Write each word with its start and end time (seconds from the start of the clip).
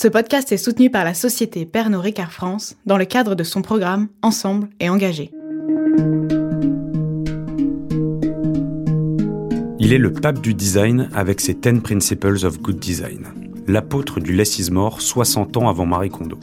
Ce 0.00 0.06
podcast 0.06 0.52
est 0.52 0.58
soutenu 0.58 0.90
par 0.90 1.02
la 1.02 1.12
société 1.12 1.66
Pernod 1.66 2.00
Ricard 2.00 2.30
France 2.30 2.76
dans 2.86 2.98
le 2.98 3.04
cadre 3.04 3.34
de 3.34 3.42
son 3.42 3.62
programme 3.62 4.06
Ensemble 4.22 4.68
et 4.78 4.88
engagé. 4.88 5.32
Il 9.80 9.92
est 9.92 9.98
le 9.98 10.12
pape 10.12 10.40
du 10.40 10.54
design 10.54 11.08
avec 11.16 11.40
ses 11.40 11.54
10 11.54 11.80
Principles 11.80 12.46
of 12.46 12.60
Good 12.60 12.78
Design, 12.78 13.26
l'apôtre 13.66 14.20
du 14.20 14.32
less 14.32 14.60
is 14.60 14.70
more 14.70 15.02
60 15.02 15.56
ans 15.56 15.68
avant 15.68 15.84
Marie 15.84 16.10
Kondo. 16.10 16.38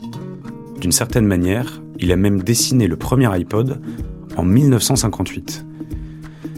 D'une 0.82 0.92
certaine 0.92 1.26
manière, 1.26 1.82
il 1.98 2.12
a 2.12 2.18
même 2.18 2.44
dessiné 2.44 2.90
le 2.90 2.98
premier 2.98 3.34
iPod 3.40 3.80
en 4.36 4.44
1958. 4.44 5.66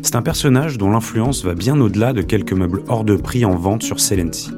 C'est 0.01 0.15
un 0.15 0.23
personnage 0.23 0.79
dont 0.79 0.89
l'influence 0.89 1.43
va 1.43 1.53
bien 1.53 1.79
au-delà 1.79 2.13
de 2.13 2.23
quelques 2.23 2.53
meubles 2.53 2.81
hors 2.87 3.03
de 3.03 3.15
prix 3.15 3.45
en 3.45 3.55
vente 3.55 3.83
sur 3.83 3.99
Celenti. 3.99 4.49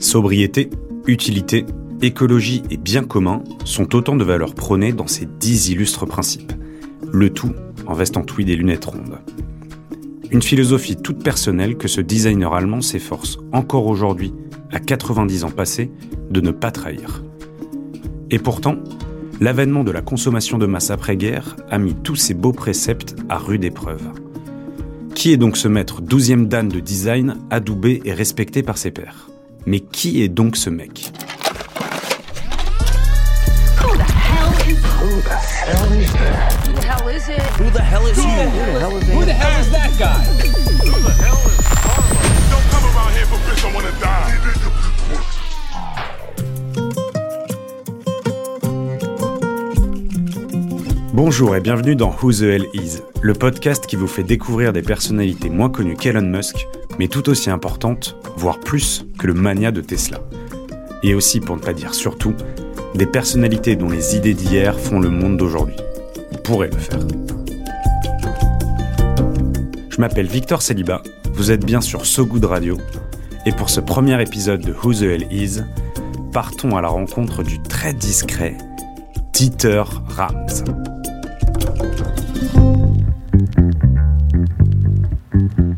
Sobriété, 0.00 0.68
utilité, 1.06 1.66
écologie 2.00 2.62
et 2.70 2.76
bien 2.76 3.04
commun 3.04 3.42
sont 3.64 3.94
autant 3.94 4.16
de 4.16 4.24
valeurs 4.24 4.54
prônées 4.54 4.92
dans 4.92 5.06
ces 5.06 5.26
dix 5.26 5.70
illustres 5.70 6.06
principes. 6.06 6.52
Le 7.12 7.30
tout 7.30 7.52
en 7.86 7.94
vestant 7.94 8.24
oui 8.36 8.44
des 8.44 8.56
lunettes 8.56 8.84
rondes. 8.84 9.18
Une 10.30 10.42
philosophie 10.42 10.96
toute 10.96 11.22
personnelle 11.22 11.76
que 11.76 11.88
ce 11.88 12.00
designer 12.00 12.54
allemand 12.54 12.80
s'efforce 12.80 13.38
encore 13.52 13.86
aujourd'hui, 13.86 14.32
à 14.70 14.80
90 14.80 15.44
ans 15.44 15.50
passés, 15.50 15.90
de 16.30 16.40
ne 16.40 16.50
pas 16.50 16.70
trahir. 16.70 17.22
Et 18.30 18.38
pourtant, 18.38 18.76
l'avènement 19.40 19.84
de 19.84 19.90
la 19.90 20.00
consommation 20.00 20.56
de 20.56 20.66
masse 20.66 20.90
après-guerre 20.90 21.56
a 21.68 21.78
mis 21.78 21.94
tous 21.94 22.16
ces 22.16 22.32
beaux 22.32 22.52
préceptes 22.52 23.16
à 23.28 23.36
rude 23.36 23.64
épreuve. 23.64 24.08
Qui 25.14 25.32
est 25.32 25.36
donc 25.36 25.58
ce 25.58 25.68
maître 25.68 26.00
douzième 26.00 26.48
dan 26.48 26.68
de 26.68 26.80
design 26.80 27.36
adoubé 27.50 28.00
et 28.06 28.14
respecté 28.14 28.62
par 28.62 28.78
ses 28.78 28.90
pairs? 28.90 29.31
Mais 29.66 29.80
qui 29.80 30.22
est 30.22 30.28
donc 30.28 30.56
ce 30.56 30.70
mec? 30.70 31.12
Bonjour 51.14 51.54
et 51.54 51.60
bienvenue 51.60 51.94
dans 51.94 52.14
Who 52.20 52.32
the 52.32 52.42
Hell 52.42 52.66
Is, 52.74 52.98
le 53.20 53.34
podcast 53.34 53.86
qui 53.86 53.96
vous 53.96 54.06
fait 54.06 54.22
découvrir 54.22 54.72
des 54.72 54.82
personnalités 54.82 55.50
moins 55.50 55.70
connues 55.70 55.94
qu'Elon 55.94 56.22
Musk, 56.22 56.66
mais 56.98 57.08
tout 57.08 57.28
aussi 57.28 57.50
importantes, 57.50 58.16
voire 58.36 58.60
plus 58.60 59.04
que 59.18 59.26
le 59.26 59.34
mania 59.34 59.70
de 59.70 59.80
Tesla. 59.80 60.18
Et 61.02 61.14
aussi, 61.14 61.40
pour 61.40 61.56
ne 61.56 61.60
pas 61.60 61.72
dire 61.72 61.94
surtout, 61.94 62.34
des 62.94 63.06
personnalités 63.06 63.76
dont 63.76 63.88
les 63.88 64.16
idées 64.16 64.34
d'hier 64.34 64.78
font 64.78 65.00
le 65.00 65.08
monde 65.08 65.36
d'aujourd'hui. 65.36 65.76
Vous 66.30 66.38
pourrez 66.38 66.68
le 66.68 66.78
faire. 66.78 67.00
Je 69.88 70.00
m'appelle 70.00 70.26
Victor 70.26 70.62
Celiba, 70.62 71.02
vous 71.34 71.50
êtes 71.50 71.64
bien 71.64 71.80
sur 71.80 72.06
So 72.06 72.26
Good 72.26 72.44
Radio, 72.44 72.78
et 73.46 73.52
pour 73.52 73.70
ce 73.70 73.80
premier 73.80 74.20
épisode 74.22 74.60
de 74.60 74.72
Who 74.72 74.94
the 74.94 75.02
Hell 75.02 75.26
Is, 75.30 75.60
partons 76.32 76.76
à 76.76 76.80
la 76.80 76.88
rencontre 76.88 77.42
du 77.42 77.60
très 77.60 77.92
discret 77.92 78.56
Dieter 79.32 79.82
Rams. 80.08 80.46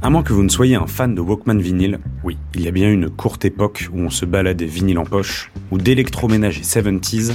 À 0.05 0.11
moins 0.11 0.23
que 0.23 0.35
vous 0.35 0.43
ne 0.43 0.51
soyez 0.51 0.75
un 0.75 0.87
fan 0.87 1.15
de 1.15 1.23
Walkman 1.23 1.57
vinyle, 1.57 1.99
oui, 2.25 2.37
il 2.55 2.61
y 2.61 2.69
a 2.69 2.71
bien 2.71 2.93
une 2.93 3.09
courte 3.09 3.47
époque 3.47 3.89
où 3.91 4.01
on 4.01 4.11
se 4.11 4.27
baladait 4.27 4.67
vinyle 4.67 4.99
en 4.99 5.07
poche, 5.07 5.51
ou 5.71 5.79
d'électroménager 5.79 6.61
70s, 6.61 7.33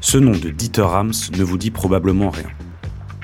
ce 0.00 0.16
nom 0.16 0.30
de 0.30 0.48
Dieter 0.48 0.80
Rams 0.80 1.12
ne 1.36 1.44
vous 1.44 1.58
dit 1.58 1.70
probablement 1.70 2.30
rien. 2.30 2.48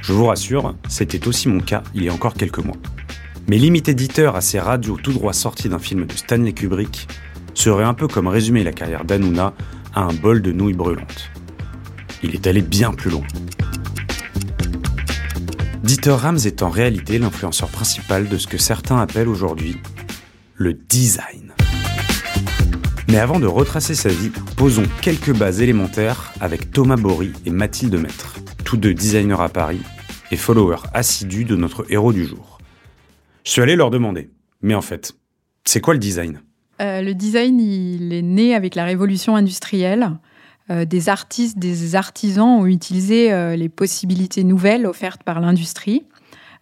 Je 0.02 0.12
vous 0.12 0.26
rassure, 0.26 0.74
c'était 0.86 1.26
aussi 1.26 1.48
mon 1.48 1.60
cas 1.60 1.82
il 1.94 2.04
y 2.04 2.10
a 2.10 2.12
encore 2.12 2.34
quelques 2.34 2.58
mois. 2.58 2.76
Mais 3.48 3.56
limiter 3.56 3.94
Dieter 3.94 4.30
à 4.34 4.42
ces 4.42 4.60
radios 4.60 4.98
tout 5.02 5.14
droit 5.14 5.32
sortis 5.32 5.70
d'un 5.70 5.78
film 5.78 6.04
de 6.04 6.12
Stanley 6.12 6.52
Kubrick 6.52 7.08
serait 7.54 7.84
un 7.84 7.94
peu 7.94 8.06
comme 8.06 8.26
résumer 8.26 8.64
la 8.64 8.72
carrière 8.72 9.06
d'Anouna 9.06 9.54
à 9.94 10.02
un 10.02 10.12
bol 10.12 10.42
de 10.42 10.52
nouilles 10.52 10.74
brûlantes. 10.74 11.30
Il 12.22 12.34
est 12.34 12.46
allé 12.46 12.60
bien 12.60 12.92
plus 12.92 13.10
loin. 13.10 13.24
Dieter 15.84 16.12
Rams 16.12 16.38
est 16.46 16.62
en 16.62 16.70
réalité 16.70 17.18
l'influenceur 17.18 17.68
principal 17.68 18.26
de 18.26 18.38
ce 18.38 18.46
que 18.46 18.56
certains 18.56 18.96
appellent 18.96 19.28
aujourd'hui 19.28 19.76
le 20.54 20.72
design. 20.72 21.52
Mais 23.08 23.18
avant 23.18 23.38
de 23.38 23.46
retracer 23.46 23.94
sa 23.94 24.08
vie, 24.08 24.30
posons 24.56 24.86
quelques 25.02 25.36
bases 25.36 25.60
élémentaires 25.60 26.32
avec 26.40 26.70
Thomas 26.70 26.96
Bory 26.96 27.32
et 27.44 27.50
Mathilde 27.50 27.96
Maître, 27.96 28.38
tous 28.64 28.78
deux 28.78 28.94
designers 28.94 29.42
à 29.42 29.50
Paris 29.50 29.82
et 30.30 30.38
followers 30.38 30.80
assidus 30.94 31.44
de 31.44 31.54
notre 31.54 31.84
héros 31.92 32.14
du 32.14 32.24
jour. 32.24 32.60
Je 33.44 33.50
suis 33.50 33.60
allé 33.60 33.76
leur 33.76 33.90
demander, 33.90 34.30
mais 34.62 34.74
en 34.74 34.80
fait, 34.80 35.14
c'est 35.66 35.82
quoi 35.82 35.92
le 35.92 36.00
design? 36.00 36.40
Euh, 36.80 37.02
Le 37.02 37.12
design, 37.12 37.60
il 37.60 38.14
est 38.14 38.22
né 38.22 38.54
avec 38.54 38.74
la 38.74 38.86
révolution 38.86 39.36
industrielle. 39.36 40.12
Euh, 40.70 40.84
des 40.84 41.08
artistes, 41.08 41.58
des 41.58 41.94
artisans 41.94 42.60
ont 42.60 42.66
utilisé 42.66 43.32
euh, 43.32 43.54
les 43.54 43.68
possibilités 43.68 44.44
nouvelles 44.44 44.86
offertes 44.86 45.22
par 45.22 45.40
l'industrie 45.40 46.04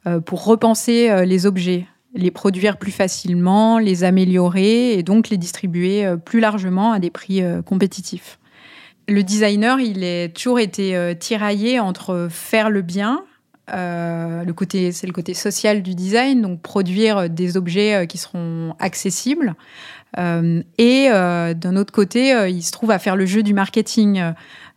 euh, 0.06 0.20
pour 0.20 0.44
repenser 0.44 1.24
les 1.24 1.46
objets, 1.46 1.86
les 2.14 2.32
produire 2.32 2.78
plus 2.78 2.90
facilement, 2.90 3.78
les 3.78 4.02
améliorer 4.02 4.94
et 4.94 5.02
donc 5.04 5.28
les 5.28 5.36
distribuer 5.38 6.04
plus 6.24 6.40
largement 6.40 6.92
à 6.92 6.98
des 6.98 7.10
prix 7.10 7.42
compétitifs. 7.64 8.38
Le 9.08 9.22
designer, 9.22 9.80
il 9.80 10.04
a 10.04 10.28
toujours 10.28 10.58
été 10.58 11.14
tiraillé 11.18 11.80
entre 11.80 12.28
faire 12.30 12.70
le 12.70 12.82
bien, 12.82 13.24
c'est 13.68 13.74
le 14.44 15.12
côté 15.12 15.34
social 15.34 15.82
du 15.82 15.94
design, 15.94 16.42
donc 16.42 16.60
produire 16.60 17.30
des 17.30 17.56
objets 17.56 18.06
qui 18.06 18.18
seront 18.18 18.74
accessibles, 18.78 19.54
et 20.18 21.08
euh, 21.10 21.54
d'un 21.54 21.76
autre 21.76 21.92
côté, 21.92 22.34
euh, 22.34 22.48
il 22.48 22.62
se 22.62 22.70
trouve 22.70 22.90
à 22.90 22.98
faire 22.98 23.16
le 23.16 23.26
jeu 23.26 23.42
du 23.42 23.54
marketing. 23.54 24.22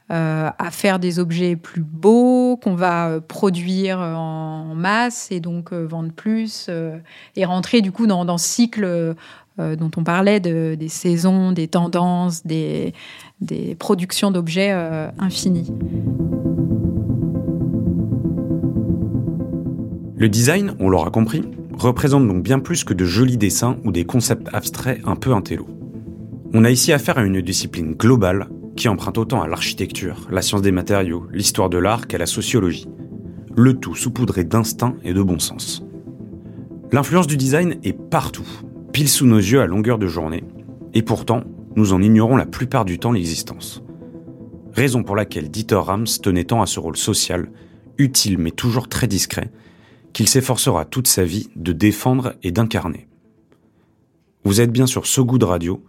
à 0.10 0.70
faire 0.70 1.00
des 1.00 1.18
objets 1.18 1.56
plus 1.56 1.82
beaux 1.82 2.58
qu'on 2.58 2.76
va 2.76 3.20
produire 3.28 3.98
en 3.98 4.76
masse 4.76 5.32
et 5.32 5.40
donc 5.40 5.74
vendre 5.74 6.12
plus 6.12 6.70
et 7.36 7.44
rentrer 7.44 7.82
du 7.82 7.92
coup 7.92 8.06
dans, 8.06 8.24
dans 8.24 8.38
ce 8.38 8.48
cycle 8.48 9.16
dont 9.58 9.92
on 9.98 10.04
parlait 10.04 10.40
de, 10.40 10.76
des 10.76 10.90
saisons, 10.90 11.54
des 11.54 11.68
tendances, 11.68 12.46
des, 12.46 12.94
des 13.42 13.74
productions 13.74 14.30
d'objets 14.30 14.72
infinies. 15.18 15.74
Le 20.18 20.30
design, 20.30 20.76
on 20.80 20.88
l'aura 20.88 21.10
compris, 21.10 21.44
représente 21.78 22.28
donc 22.28 22.44
bien 22.44 22.60
plus 22.60 22.84
que 22.84 22.94
de 22.94 23.06
jolis 23.06 23.38
dessins 23.38 23.78
ou 23.84 23.92
des 23.92 24.06
concepts 24.06 24.48
abstraits 24.54 25.02
un 25.06 25.16
peu 25.16 25.34
intello. 25.34 25.68
On 26.54 26.64
a 26.64 26.72
ici 26.72 26.94
affaire 26.94 27.18
à 27.18 27.24
une 27.24 27.42
discipline 27.42 27.94
globale 27.94 28.50
qui 28.76 28.90
emprunte 28.90 29.18
autant 29.18 29.42
à 29.42 29.48
l'architecture, 29.48 30.28
la 30.32 30.42
science 30.42 30.62
des 30.62 30.72
matériaux, 30.72 31.28
l'histoire 31.32 31.70
de 31.70 31.78
l'art 31.78 32.08
qu'à 32.08 32.18
la 32.18 32.26
sociologie. 32.26 32.88
Le 33.56 33.74
tout 33.74 33.96
saupoudré 33.96 34.44
d'instinct 34.44 34.96
et 35.04 35.14
de 35.14 35.22
bon 35.22 35.40
sens. 35.40 35.84
L'influence 36.92 37.28
du 37.28 37.38
design 37.38 37.76
est 37.84 37.98
partout, 37.98 38.48
pile 38.92 39.10
sous 39.10 39.26
nos 39.26 39.38
yeux 39.38 39.62
à 39.62 39.66
longueur 39.66 39.98
de 39.98 40.08
journée, 40.08 40.44
et 40.94 41.02
pourtant, 41.02 41.44
nous 41.76 41.94
en 41.94 42.02
ignorons 42.02 42.38
la 42.38 42.46
plupart 42.46 42.86
du 42.86 43.00
temps 43.00 43.12
l'existence. 43.12 43.82
Raison 44.74 45.04
pour 45.04 45.16
laquelle 45.16 45.50
Dieter 45.50 45.76
Rams 45.76 46.08
tenait 46.22 46.44
tant 46.44 46.62
à 46.62 46.66
ce 46.66 46.80
rôle 46.80 46.98
social, 46.98 47.50
utile 47.98 48.38
mais 48.38 48.52
toujours 48.52 48.88
très 48.88 49.08
discret, 49.08 49.52
qu'il 50.16 50.30
s'efforcera 50.30 50.86
toute 50.86 51.10
sa 51.10 51.26
vie 51.26 51.50
de 51.58 51.74
défendre 51.74 52.36
et 52.42 52.52
d'incarner. 52.52 53.06
Vous 54.46 54.62
êtes 54.62 54.72
bien 54.72 54.88
sur 54.88 55.08
So 55.08 55.26
Good 55.26 55.44
Radio 55.44 55.84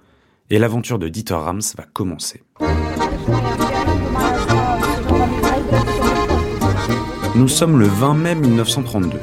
et 0.50 0.58
l'aventure 0.58 0.98
de 0.98 1.06
Dieter 1.06 1.34
Rams 1.34 1.62
va 1.78 1.84
commencer. 1.84 2.42
Nous 7.36 7.46
sommes 7.46 7.78
le 7.78 7.86
20 7.86 8.14
mai 8.14 8.34
1932. 8.34 9.16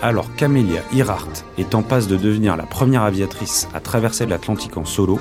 Alors 0.00 0.32
qu'Amelia 0.36 0.82
Earhart 0.94 1.32
est 1.58 1.74
en 1.74 1.82
passe 1.82 2.06
de 2.06 2.16
devenir 2.16 2.56
la 2.56 2.66
première 2.66 3.02
aviatrice 3.02 3.66
à 3.74 3.80
traverser 3.80 4.26
l'Atlantique 4.26 4.76
en 4.76 4.84
solo, 4.84 5.18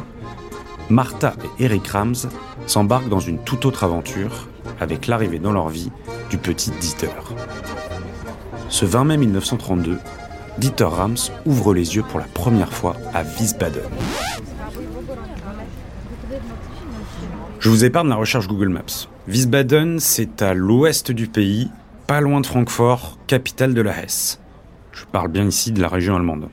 Martha 0.91 1.33
et 1.59 1.63
Eric 1.63 1.87
Rams 1.87 2.29
s'embarquent 2.67 3.09
dans 3.09 3.19
une 3.19 3.39
toute 3.39 3.65
autre 3.65 3.85
aventure 3.85 4.47
avec 4.79 5.07
l'arrivée 5.07 5.39
dans 5.39 5.51
leur 5.51 5.69
vie 5.69 5.89
du 6.29 6.37
petit 6.37 6.69
Dieter. 6.79 7.09
Ce 8.69 8.85
20 8.85 9.03
mai 9.05 9.17
1932, 9.17 9.99
Dieter 10.57 10.85
Rams 10.85 11.17
ouvre 11.45 11.73
les 11.73 11.95
yeux 11.95 12.03
pour 12.03 12.19
la 12.19 12.25
première 12.25 12.73
fois 12.73 12.95
à 13.13 13.23
Wiesbaden. 13.23 13.83
Je 17.59 17.69
vous 17.69 17.85
épargne 17.85 18.09
la 18.09 18.15
recherche 18.15 18.47
Google 18.47 18.69
Maps. 18.69 19.07
Wiesbaden, 19.27 19.99
c'est 19.99 20.41
à 20.41 20.53
l'ouest 20.53 21.11
du 21.11 21.27
pays, 21.27 21.69
pas 22.07 22.21
loin 22.21 22.41
de 22.41 22.45
Francfort, 22.45 23.17
capitale 23.27 23.73
de 23.73 23.81
la 23.81 24.03
Hesse. 24.03 24.39
Je 24.91 25.05
parle 25.05 25.29
bien 25.29 25.45
ici 25.45 25.71
de 25.71 25.81
la 25.81 25.87
région 25.87 26.15
allemande. 26.15 26.49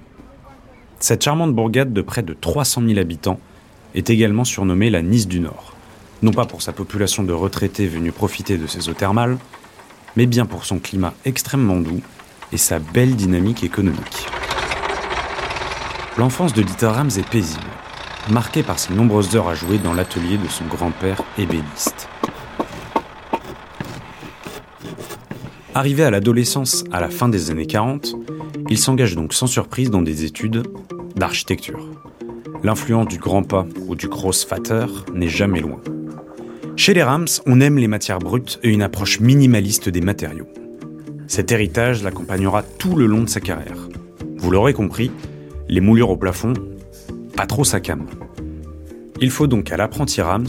Cette 1.01 1.25
charmante 1.25 1.55
bourgade 1.55 1.93
de 1.93 2.03
près 2.03 2.23
de 2.23 2.35
300 2.35 2.83
000 2.87 2.99
habitants 2.99 3.41
est 3.95 4.11
également 4.11 4.45
surnommée 4.45 4.91
la 4.91 5.03
Nice 5.03 5.29
du 5.29 5.41
Nord. 5.41 5.75
Non 6.23 6.33
pas 6.33 6.45
pour 6.45 6.63
sa 6.63 6.73
population 6.73 7.25
de 7.25 7.33
retraités 7.33 7.87
venus 7.87 8.13
profiter 8.13 8.57
de 8.59 8.67
ses 8.67 8.89
eaux 8.89 8.95
thermales, 8.95 9.39
mais 10.17 10.27
bien 10.27 10.47
pour 10.47 10.65
son 10.65 10.79
climat 10.79 11.15
extrêmement 11.25 11.81
doux 11.81 12.01
et 12.53 12.57
sa 12.57 12.79
belle 12.79 13.17
dynamique 13.17 13.65
économique. 13.65 14.27
L'enfance 16.19 16.53
de 16.53 16.63
Dieter 16.63 16.87
Rams 16.87 17.11
est 17.17 17.29
paisible, 17.29 17.65
marquée 18.31 18.63
par 18.63 18.79
ses 18.79 18.93
nombreuses 18.93 19.35
heures 19.35 19.49
à 19.49 19.55
jouer 19.55 19.79
dans 19.79 19.95
l'atelier 19.95 20.37
de 20.37 20.49
son 20.49 20.65
grand-père 20.67 21.23
ébéniste. 21.39 22.09
Arrivé 25.75 26.05
à 26.05 26.11
l'adolescence 26.11 26.85
à 26.93 27.01
la 27.01 27.09
fin 27.09 27.31
des 27.31 27.51
années 27.51 27.67
40, 27.67 28.15
il 28.69 28.77
s'engage 28.77 29.15
donc 29.15 29.33
sans 29.33 29.47
surprise 29.47 29.91
dans 29.91 30.03
des 30.03 30.25
études 30.25 30.65
d'architecture. 31.17 31.89
L'influence 32.63 33.09
du 33.09 33.19
grand 33.19 33.43
pas 33.43 33.67
ou 33.87 33.95
du 33.95 34.09
Grossvater 34.09 34.87
n'est 35.15 35.29
jamais 35.29 35.61
loin. 35.61 35.81
Chez 36.77 36.95
les 36.95 37.03
Rams, 37.03 37.29
on 37.47 37.61
aime 37.61 37.79
les 37.79 37.89
matières 37.89 38.19
brutes 38.19 38.59
et 38.63 38.71
une 38.71 38.83
approche 38.83 39.21
minimaliste 39.21 39.89
des 39.89 40.01
matériaux. 40.01 40.49
Cet 41.29 41.53
héritage 41.53 42.03
l'accompagnera 42.03 42.63
tout 42.63 42.97
le 42.97 43.07
long 43.07 43.23
de 43.23 43.29
sa 43.29 43.41
carrière. 43.41 43.89
Vous 44.37 44.51
l'aurez 44.51 44.73
compris, 44.73 45.11
les 45.69 45.81
moulures 45.81 46.11
au 46.11 46.17
plafond, 46.17 46.55
pas 47.37 47.47
trop 47.47 47.65
sa 47.65 47.81
cam. 47.81 48.07
Il 49.21 49.31
faut 49.31 49.47
donc 49.47 49.71
à 49.71 49.77
l'apprenti 49.77 50.21
Rams 50.21 50.49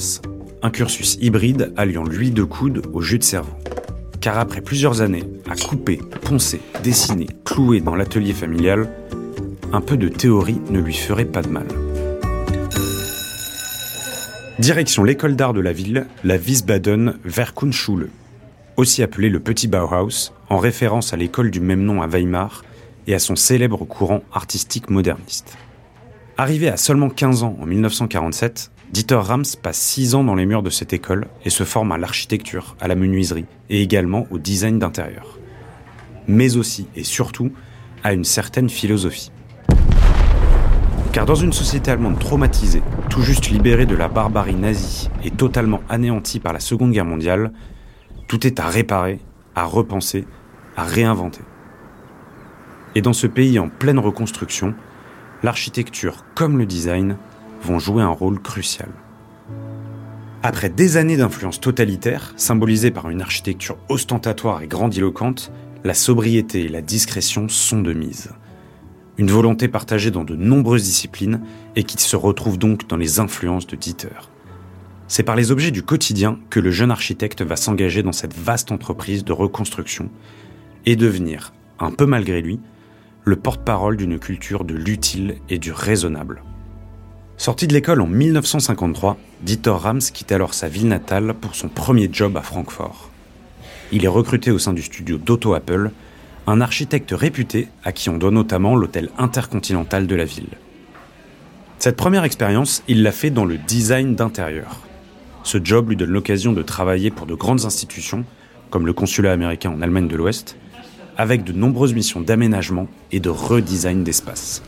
un 0.62 0.70
cursus 0.70 1.18
hybride 1.22 1.74
alliant 1.76 2.04
l'huile 2.04 2.34
de 2.34 2.44
coude 2.44 2.84
au 2.94 3.02
jus 3.02 3.20
de 3.20 3.24
cerveau 3.24 3.54
car 4.24 4.40
après 4.40 4.62
plusieurs 4.62 5.02
années 5.02 5.26
à 5.50 5.56
couper, 5.58 6.00
poncer, 6.22 6.62
dessiner, 6.82 7.28
clouer 7.44 7.82
dans 7.82 7.94
l'atelier 7.94 8.32
familial, 8.32 8.88
un 9.74 9.82
peu 9.82 9.98
de 9.98 10.08
théorie 10.08 10.62
ne 10.70 10.80
lui 10.80 10.94
ferait 10.94 11.26
pas 11.26 11.42
de 11.42 11.50
mal. 11.50 11.68
Direction 14.60 15.04
l'école 15.04 15.36
d'art 15.36 15.54
de 15.54 15.62
la 15.62 15.74
ville, 15.74 16.06
la 16.24 16.38
Wiesbaden 16.38 17.16
Werkkunstschule, 17.26 18.10
aussi 18.78 19.02
appelée 19.02 19.30
le 19.30 19.40
Petit 19.40 19.68
Bauhaus, 19.68 20.32
en 20.48 20.60
référence 20.60 21.12
à 21.12 21.18
l'école 21.18 21.50
du 21.50 21.60
même 21.60 21.84
nom 21.84 22.04
à 22.04 22.08
Weimar 22.08 22.64
et 23.08 23.16
à 23.16 23.20
son 23.20 23.36
célèbre 23.36 23.84
courant 23.86 24.22
artistique 24.32 24.92
moderniste. 24.92 25.58
Arrivé 26.38 26.70
à 26.70 26.78
seulement 26.78 27.10
15 27.10 27.42
ans 27.42 27.58
en 27.60 27.66
1947, 27.66 28.72
Dieter 28.92 29.16
Rams 29.16 29.44
passe 29.60 29.80
6 29.80 30.14
ans 30.14 30.24
dans 30.24 30.36
les 30.36 30.46
murs 30.46 30.62
de 30.62 30.70
cette 30.70 30.94
école 30.94 31.26
et 31.44 31.50
se 31.50 31.64
forme 31.64 31.92
à 31.92 31.98
l'architecture, 31.98 32.76
à 32.80 32.88
la 32.88 32.94
menuiserie 32.94 33.46
et 33.72 33.82
également 33.82 34.28
au 34.30 34.38
design 34.38 34.78
d'intérieur. 34.78 35.40
Mais 36.28 36.58
aussi 36.58 36.86
et 36.96 37.04
surtout 37.04 37.52
à 38.04 38.14
une 38.14 38.24
certaine 38.24 38.70
philosophie. 38.70 39.32
Car 41.14 41.28
dans 41.28 41.36
une 41.36 41.54
société 41.54 41.92
allemande 41.92 42.18
traumatisée, 42.18 42.82
tout 43.08 43.22
juste 43.22 43.52
libérée 43.52 43.86
de 43.86 43.96
la 43.96 44.08
barbarie 44.08 44.56
nazie 44.56 45.12
et 45.24 45.30
totalement 45.30 45.82
anéantie 45.88 46.40
par 46.40 46.54
la 46.54 46.60
Seconde 46.60 46.92
Guerre 46.92 47.06
mondiale, 47.06 47.54
tout 48.28 48.48
est 48.48 48.60
à 48.60 48.68
réparer, 48.68 49.20
à 49.54 49.64
repenser, 49.66 50.26
à 50.76 50.84
réinventer. 50.84 51.44
Et 52.96 53.04
dans 53.04 53.14
ce 53.14 53.28
pays 53.28 53.60
en 53.60 53.70
pleine 53.70 54.00
reconstruction, 54.00 54.74
l'architecture 55.44 56.26
comme 56.34 56.58
le 56.58 56.66
design 56.66 57.18
vont 57.62 57.78
jouer 57.78 58.02
un 58.02 58.10
rôle 58.10 58.42
crucial. 58.42 58.90
Après 60.42 60.70
des 60.70 60.98
années 60.98 61.18
d'influence 61.18 61.62
totalitaire, 61.62 62.34
symbolisée 62.38 62.90
par 62.90 63.12
une 63.12 63.22
architecture 63.22 63.78
ostentatoire 63.88 64.64
et 64.64 64.68
grandiloquente, 64.68 65.52
la 65.84 65.94
sobriété 65.94 66.66
et 66.66 66.70
la 66.70 66.82
discrétion 66.82 67.50
sont 67.50 67.84
de 67.84 67.94
mise. 67.94 68.32
Une 69.18 69.30
volonté 69.30 69.68
partagée 69.68 70.10
dans 70.10 70.24
de 70.24 70.36
nombreuses 70.36 70.84
disciplines 70.84 71.42
et 71.76 71.84
qui 71.84 72.02
se 72.02 72.16
retrouve 72.16 72.58
donc 72.58 72.88
dans 72.88 72.98
les 72.98 73.20
influences 73.20 73.68
de 73.68 73.76
Dieter. 73.76 74.32
C'est 75.08 75.22
par 75.22 75.36
les 75.36 75.52
objets 75.52 75.70
du 75.70 75.84
quotidien 75.84 76.40
que 76.50 76.60
le 76.60 76.72
jeune 76.72 76.90
architecte 76.90 77.44
va 77.44 77.56
s'engager 77.56 78.02
dans 78.02 78.12
cette 78.12 78.36
vaste 78.36 78.72
entreprise 78.72 79.24
de 79.24 79.32
reconstruction 79.32 80.10
et 80.88 80.96
devenir, 80.96 81.54
un 81.80 81.92
peu 81.92 82.08
malgré 82.08 82.42
lui, 82.42 82.60
le 83.24 83.36
porte-parole 83.36 83.98
d'une 83.98 84.18
culture 84.18 84.64
de 84.64 84.74
l'utile 84.74 85.36
et 85.50 85.60
du 85.60 85.72
raisonnable. 85.72 86.42
Sorti 87.38 87.68
de 87.68 87.74
l'école 87.74 88.02
en 88.02 88.08
1953, 88.08 89.18
Dieter 89.44 89.70
Rams 89.70 90.00
quitte 90.00 90.32
alors 90.32 90.54
sa 90.54 90.70
ville 90.70 90.88
natale 90.88 91.36
pour 91.40 91.56
son 91.56 91.68
premier 91.68 92.10
job 92.12 92.36
à 92.36 92.42
Francfort. 92.42 93.12
Il 93.92 94.06
est 94.06 94.10
recruté 94.10 94.50
au 94.50 94.58
sein 94.58 94.74
du 94.74 94.82
studio 94.82 95.18
d'Auto 95.18 95.54
Apple, 95.54 95.92
un 96.48 96.62
architecte 96.62 97.12
réputé 97.12 97.68
à 97.84 97.92
qui 97.92 98.10
on 98.10 98.18
doit 98.18 98.32
notamment 98.32 98.76
l'hôtel 98.76 99.10
intercontinental 99.18 100.08
de 100.08 100.16
la 100.16 100.26
ville. 100.26 100.50
Cette 101.80 101.98
première 101.98 102.24
expérience, 102.24 102.84
il 102.88 103.04
l'a 103.04 103.12
fait 103.12 103.30
dans 103.30 103.46
le 103.46 103.58
design 103.58 104.16
d'intérieur. 104.16 104.82
Ce 105.44 105.58
job 105.62 105.90
lui 105.90 105.96
donne 105.96 106.12
l'occasion 106.12 106.54
de 106.54 106.62
travailler 106.62 107.12
pour 107.12 107.26
de 107.26 107.36
grandes 107.36 107.66
institutions, 107.66 108.26
comme 108.70 108.86
le 108.86 108.94
consulat 108.94 109.32
américain 109.32 109.70
en 109.70 109.82
Allemagne 109.82 110.08
de 110.08 110.16
l'Ouest, 110.16 110.58
avec 111.18 111.44
de 111.44 111.54
nombreuses 111.54 111.94
missions 111.94 112.22
d'aménagement 112.22 112.88
et 113.12 113.20
de 113.20 113.30
redesign 113.30 114.04
d'espace. 114.04 114.64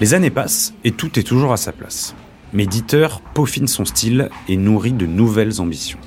Les 0.00 0.14
années 0.14 0.30
passent 0.30 0.74
et 0.84 0.92
tout 0.92 1.18
est 1.18 1.22
toujours 1.22 1.52
à 1.52 1.56
sa 1.56 1.72
place. 1.72 2.14
Mais 2.52 2.66
Dieter 2.66 3.08
peaufine 3.32 3.66
son 3.66 3.84
style 3.84 4.28
et 4.48 4.56
nourrit 4.56 4.92
de 4.92 5.06
nouvelles 5.06 5.60
ambitions. 5.60 5.98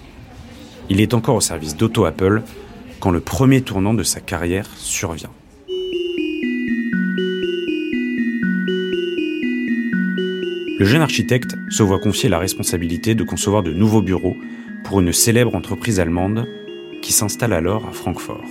Il 0.90 1.02
est 1.02 1.14
encore 1.14 1.36
au 1.36 1.42
service 1.42 1.76
d'Auto 1.76 2.06
Apple 2.06 2.44
quand 3.00 3.12
le 3.12 3.20
premier 3.20 3.62
tournant 3.62 3.94
de 3.94 4.04
sa 4.04 4.20
carrière 4.20 4.68
survient. 4.76 5.30
Le 10.80 10.86
jeune 10.86 11.02
architecte 11.02 11.56
se 11.70 11.84
voit 11.84 12.00
confier 12.00 12.30
la 12.30 12.38
responsabilité 12.38 13.16
de 13.16 13.24
concevoir 13.24 13.64
de 13.64 13.74
nouveaux 13.74 14.02
bureaux 14.02 14.38
pour 14.84 15.00
une 15.00 15.12
célèbre 15.12 15.56
entreprise 15.56 16.00
allemande 16.00 16.48
qui 17.02 17.14
s'installe 17.14 17.54
alors 17.54 17.88
à 17.88 17.92
Francfort. 17.92 18.46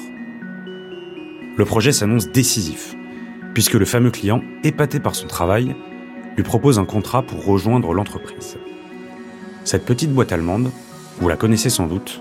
Le 1.56 1.64
projet 1.64 1.92
s'annonce 1.92 2.28
décisif 2.28 2.96
puisque 3.56 3.72
le 3.72 3.86
fameux 3.86 4.10
client, 4.10 4.42
épaté 4.64 5.00
par 5.00 5.14
son 5.14 5.28
travail, 5.28 5.74
lui 6.36 6.42
propose 6.42 6.78
un 6.78 6.84
contrat 6.84 7.22
pour 7.22 7.46
rejoindre 7.46 7.94
l'entreprise. 7.94 8.58
Cette 9.64 9.86
petite 9.86 10.12
boîte 10.12 10.30
allemande, 10.30 10.70
vous 11.20 11.28
la 11.28 11.36
connaissez 11.36 11.70
sans 11.70 11.86
doute, 11.86 12.20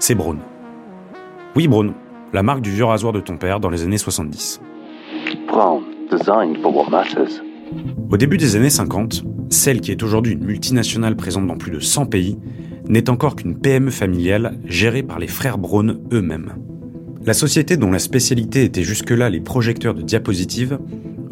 c'est 0.00 0.16
Braun. 0.16 0.38
Oui, 1.56 1.66
Braun, 1.66 1.94
la 2.32 2.44
marque 2.44 2.60
du 2.60 2.70
vieux 2.70 2.84
rasoir 2.84 3.12
de 3.12 3.18
ton 3.18 3.36
père 3.36 3.58
dans 3.58 3.70
les 3.70 3.82
années 3.82 3.98
70. 3.98 4.60
Braun, 5.48 5.82
designed 6.08 6.62
for 6.62 6.74
what 6.74 6.88
matters. 6.88 7.42
Au 8.08 8.16
début 8.16 8.36
des 8.36 8.54
années 8.54 8.70
50, 8.70 9.24
celle 9.48 9.80
qui 9.80 9.90
est 9.90 10.02
aujourd'hui 10.04 10.34
une 10.34 10.44
multinationale 10.44 11.16
présente 11.16 11.48
dans 11.48 11.56
plus 11.56 11.72
de 11.72 11.80
100 11.80 12.06
pays 12.06 12.38
n'est 12.88 13.10
encore 13.10 13.34
qu'une 13.34 13.58
PME 13.58 13.90
familiale 13.90 14.58
gérée 14.64 15.02
par 15.02 15.18
les 15.18 15.26
frères 15.26 15.58
Braun 15.58 15.98
eux-mêmes. 16.12 16.54
La 17.24 17.34
société 17.34 17.76
dont 17.76 17.90
la 17.90 17.98
spécialité 17.98 18.62
était 18.62 18.84
jusque-là 18.84 19.28
les 19.28 19.40
projecteurs 19.40 19.94
de 19.94 20.02
diapositives 20.02 20.78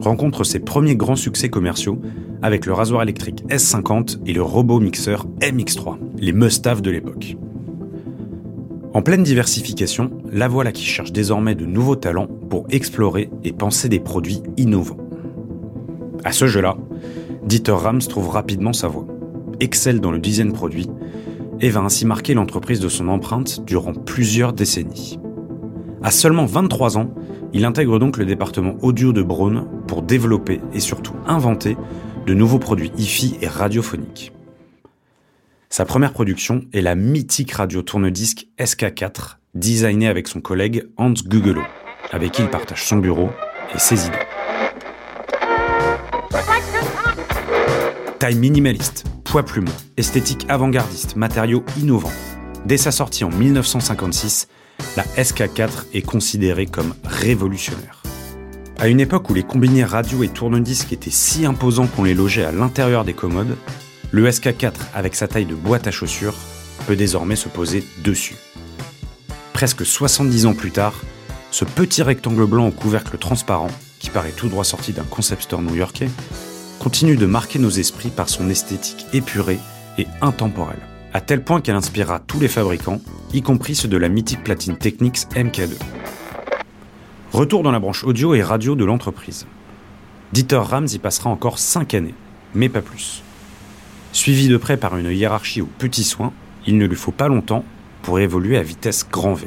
rencontre 0.01 0.43
ses 0.43 0.59
premiers 0.59 0.97
grands 0.97 1.17
succès 1.17 1.49
commerciaux 1.49 2.01
avec 2.43 2.67
le 2.67 2.73
rasoir 2.73 3.03
électrique 3.03 3.45
S50 3.51 4.19
et 4.27 4.33
le 4.33 4.43
robot 4.43 4.81
mixeur 4.81 5.27
MX3, 5.41 5.97
les 6.19 6.33
must 6.33 6.69
de 6.69 6.91
l'époque. 6.91 7.37
En 8.95 9.03
pleine 9.03 9.23
diversification, 9.23 10.11
la 10.33 10.49
voilà 10.49 10.73
qui 10.73 10.85
cherche 10.85 11.13
désormais 11.13 11.55
de 11.55 11.67
nouveaux 11.67 11.97
talents 11.97 12.29
pour 12.49 12.67
explorer 12.71 13.29
et 13.45 13.53
penser 13.53 13.91
des 13.91 14.01
produits 14.01 14.43
innovants. 14.57 14.97
À 16.25 16.33
ce 16.33 16.47
jeu-là, 16.47 16.79
Dieter 17.45 17.73
Rams 17.73 18.01
trouve 18.01 18.31
rapidement 18.31 18.73
sa 18.73 18.89
voie, 18.89 19.07
excelle 19.61 20.01
dans 20.01 20.11
le 20.11 20.19
design 20.19 20.53
produit 20.53 20.89
et 21.61 21.69
va 21.69 21.81
ainsi 21.81 22.07
marquer 22.07 22.33
l'entreprise 22.33 22.81
de 22.81 22.89
son 22.89 23.09
empreinte 23.09 23.63
durant 23.67 23.93
plusieurs 23.93 24.55
décennies. 24.55 25.19
À 26.03 26.11
seulement 26.11 26.47
23 26.47 26.97
ans, 26.97 27.11
il 27.53 27.67
intègre 27.67 27.99
donc 27.99 28.17
le 28.17 28.25
département 28.25 28.77
audio 28.83 29.13
de 29.13 29.23
Braun 29.23 29.67
pour 29.87 30.03
développer 30.03 30.61
et 30.73 30.81
surtout 30.81 31.15
inventer 31.27 31.77
de 32.27 32.35
nouveaux 32.35 32.59
produits 32.59 32.93
hi-fi 32.97 33.37
et 33.43 33.49
radiophoniques. 33.49 34.33
Sa 35.71 35.85
première 35.85 36.15
production 36.15 36.63
est 36.73 36.81
la 36.81 36.95
mythique 36.95 37.53
radio 37.53 37.83
tourne-disque 37.83 38.49
SK4, 38.59 39.37
designée 39.55 40.09
avec 40.09 40.27
son 40.27 40.41
collègue 40.41 40.89
Hans 40.97 41.13
Gugelo, 41.13 41.61
avec 42.11 42.33
qui 42.33 42.43
il 42.43 42.49
partage 42.49 42.87
son 42.87 42.97
bureau 42.97 43.29
et 43.75 43.79
ses 43.79 44.07
idées. 44.07 44.17
Taille 48.19 48.37
minimaliste, 48.37 49.05
poids 49.25 49.43
plume, 49.43 49.69
esthétique 49.99 50.47
avant-gardiste, 50.49 51.17
matériaux 51.17 51.65
innovants. 51.79 52.13
Dès 52.65 52.79
sa 52.79 52.91
sortie 52.91 53.25
en 53.25 53.31
1956, 53.31 54.49
la 54.97 55.03
SK4 55.03 55.89
est 55.93 56.03
considérée 56.03 56.67
comme 56.67 56.95
révolutionnaire. 57.05 58.03
À 58.79 58.89
une 58.89 59.01
époque 59.01 59.29
où 59.29 59.35
les 59.35 59.43
combinés 59.43 59.85
radio 59.85 60.23
et 60.23 60.29
tourne-disques 60.29 60.95
étaient 60.95 61.11
si 61.11 61.45
imposants 61.45 61.89
qu'on 61.89 62.05
les 62.05 62.15
logeait 62.15 62.45
à 62.45 62.53
l'intérieur 62.53 63.05
des 63.05 63.13
commodes, 63.13 63.57
le 64.11 64.29
SK4, 64.29 64.75
avec 64.95 65.15
sa 65.15 65.29
taille 65.29 65.45
de 65.45 65.55
boîte 65.55 65.87
à 65.87 65.91
chaussures, 65.91 66.35
peut 66.87 66.97
désormais 66.97 67.37
se 67.37 67.49
poser 67.49 67.85
dessus. 68.03 68.37
Presque 69.53 69.85
70 69.85 70.47
ans 70.47 70.55
plus 70.55 70.71
tard, 70.71 70.95
ce 71.51 71.65
petit 71.65 72.03
rectangle 72.03 72.47
blanc 72.47 72.69
au 72.69 72.71
couvercle 72.71 73.19
transparent, 73.19 73.71
qui 73.99 74.11
paraît 74.11 74.33
tout 74.33 74.49
droit 74.49 74.65
sorti 74.65 74.93
d'un 74.93 75.05
concept 75.05 75.43
store 75.43 75.63
new-yorkais, 75.63 76.09
continue 76.79 77.17
de 77.17 77.27
marquer 77.27 77.59
nos 77.59 77.71
esprits 77.71 78.11
par 78.11 78.29
son 78.29 78.49
esthétique 78.49 79.07
épurée 79.13 79.59
et 79.99 80.07
intemporelle, 80.23 80.81
à 81.13 81.21
tel 81.21 81.43
point 81.43 81.61
qu'elle 81.61 81.75
inspirera 81.75 82.21
tous 82.21 82.41
les 82.41 82.49
fabricants, 82.49 83.01
y 83.35 83.43
compris 83.43 83.75
ceux 83.75 83.89
de 83.89 83.97
la 83.97 84.09
mythique 84.09 84.45
platine 84.45 84.77
Technics 84.77 85.27
MK2. 85.35 85.73
Retour 87.33 87.63
dans 87.63 87.73
la 87.73 87.79
branche 87.79 88.05
audio 88.05 88.35
et 88.35 88.43
radio 88.43 88.75
de 88.75 88.85
l'entreprise. 88.85 89.47
Dieter 90.33 90.57
Rams 90.57 90.89
y 90.91 90.99
passera 90.99 91.29
encore 91.29 91.59
5 91.59 91.95
années, 91.95 92.15
mais 92.55 92.69
pas 92.69 92.81
plus. 92.81 93.23
Suivi 94.13 94.49
de 94.49 94.57
près 94.57 94.77
par 94.77 94.97
une 94.97 95.11
hiérarchie 95.11 95.61
aux 95.61 95.69
petits 95.79 96.05
soins, 96.05 96.33
il 96.67 96.79
ne 96.79 96.87
lui 96.87 96.97
faut 96.97 97.13
pas 97.13 97.29
longtemps 97.29 97.65
pour 98.03 98.19
évoluer 98.19 98.57
à 98.57 98.63
vitesse 98.63 99.07
grand 99.11 99.35
V. 99.35 99.47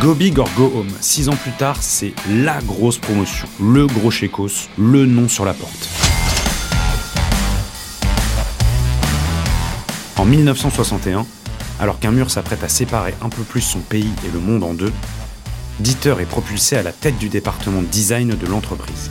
Go 0.00 0.14
Big 0.14 0.38
Home, 0.38 0.88
six 1.00 1.28
ans 1.28 1.36
plus 1.36 1.50
tard, 1.52 1.76
c'est 1.80 2.14
la 2.28 2.60
grosse 2.60 2.98
promotion, 2.98 3.48
le 3.60 3.86
gros 3.86 4.10
chécos, 4.10 4.68
le 4.78 5.04
nom 5.04 5.28
sur 5.28 5.44
la 5.44 5.52
porte. 5.52 5.88
En 10.16 10.24
1961, 10.24 11.26
alors 11.80 11.98
qu'un 11.98 12.12
mur 12.12 12.30
s'apprête 12.30 12.62
à 12.62 12.68
séparer 12.68 13.14
un 13.20 13.28
peu 13.28 13.42
plus 13.42 13.62
son 13.62 13.80
pays 13.80 14.12
et 14.26 14.32
le 14.32 14.38
monde 14.38 14.62
en 14.62 14.74
deux, 14.74 14.92
Dieter 15.80 16.14
est 16.20 16.26
propulsé 16.26 16.76
à 16.76 16.82
la 16.82 16.92
tête 16.92 17.18
du 17.18 17.28
département 17.28 17.82
design 17.82 18.28
de 18.28 18.46
l'entreprise. 18.46 19.10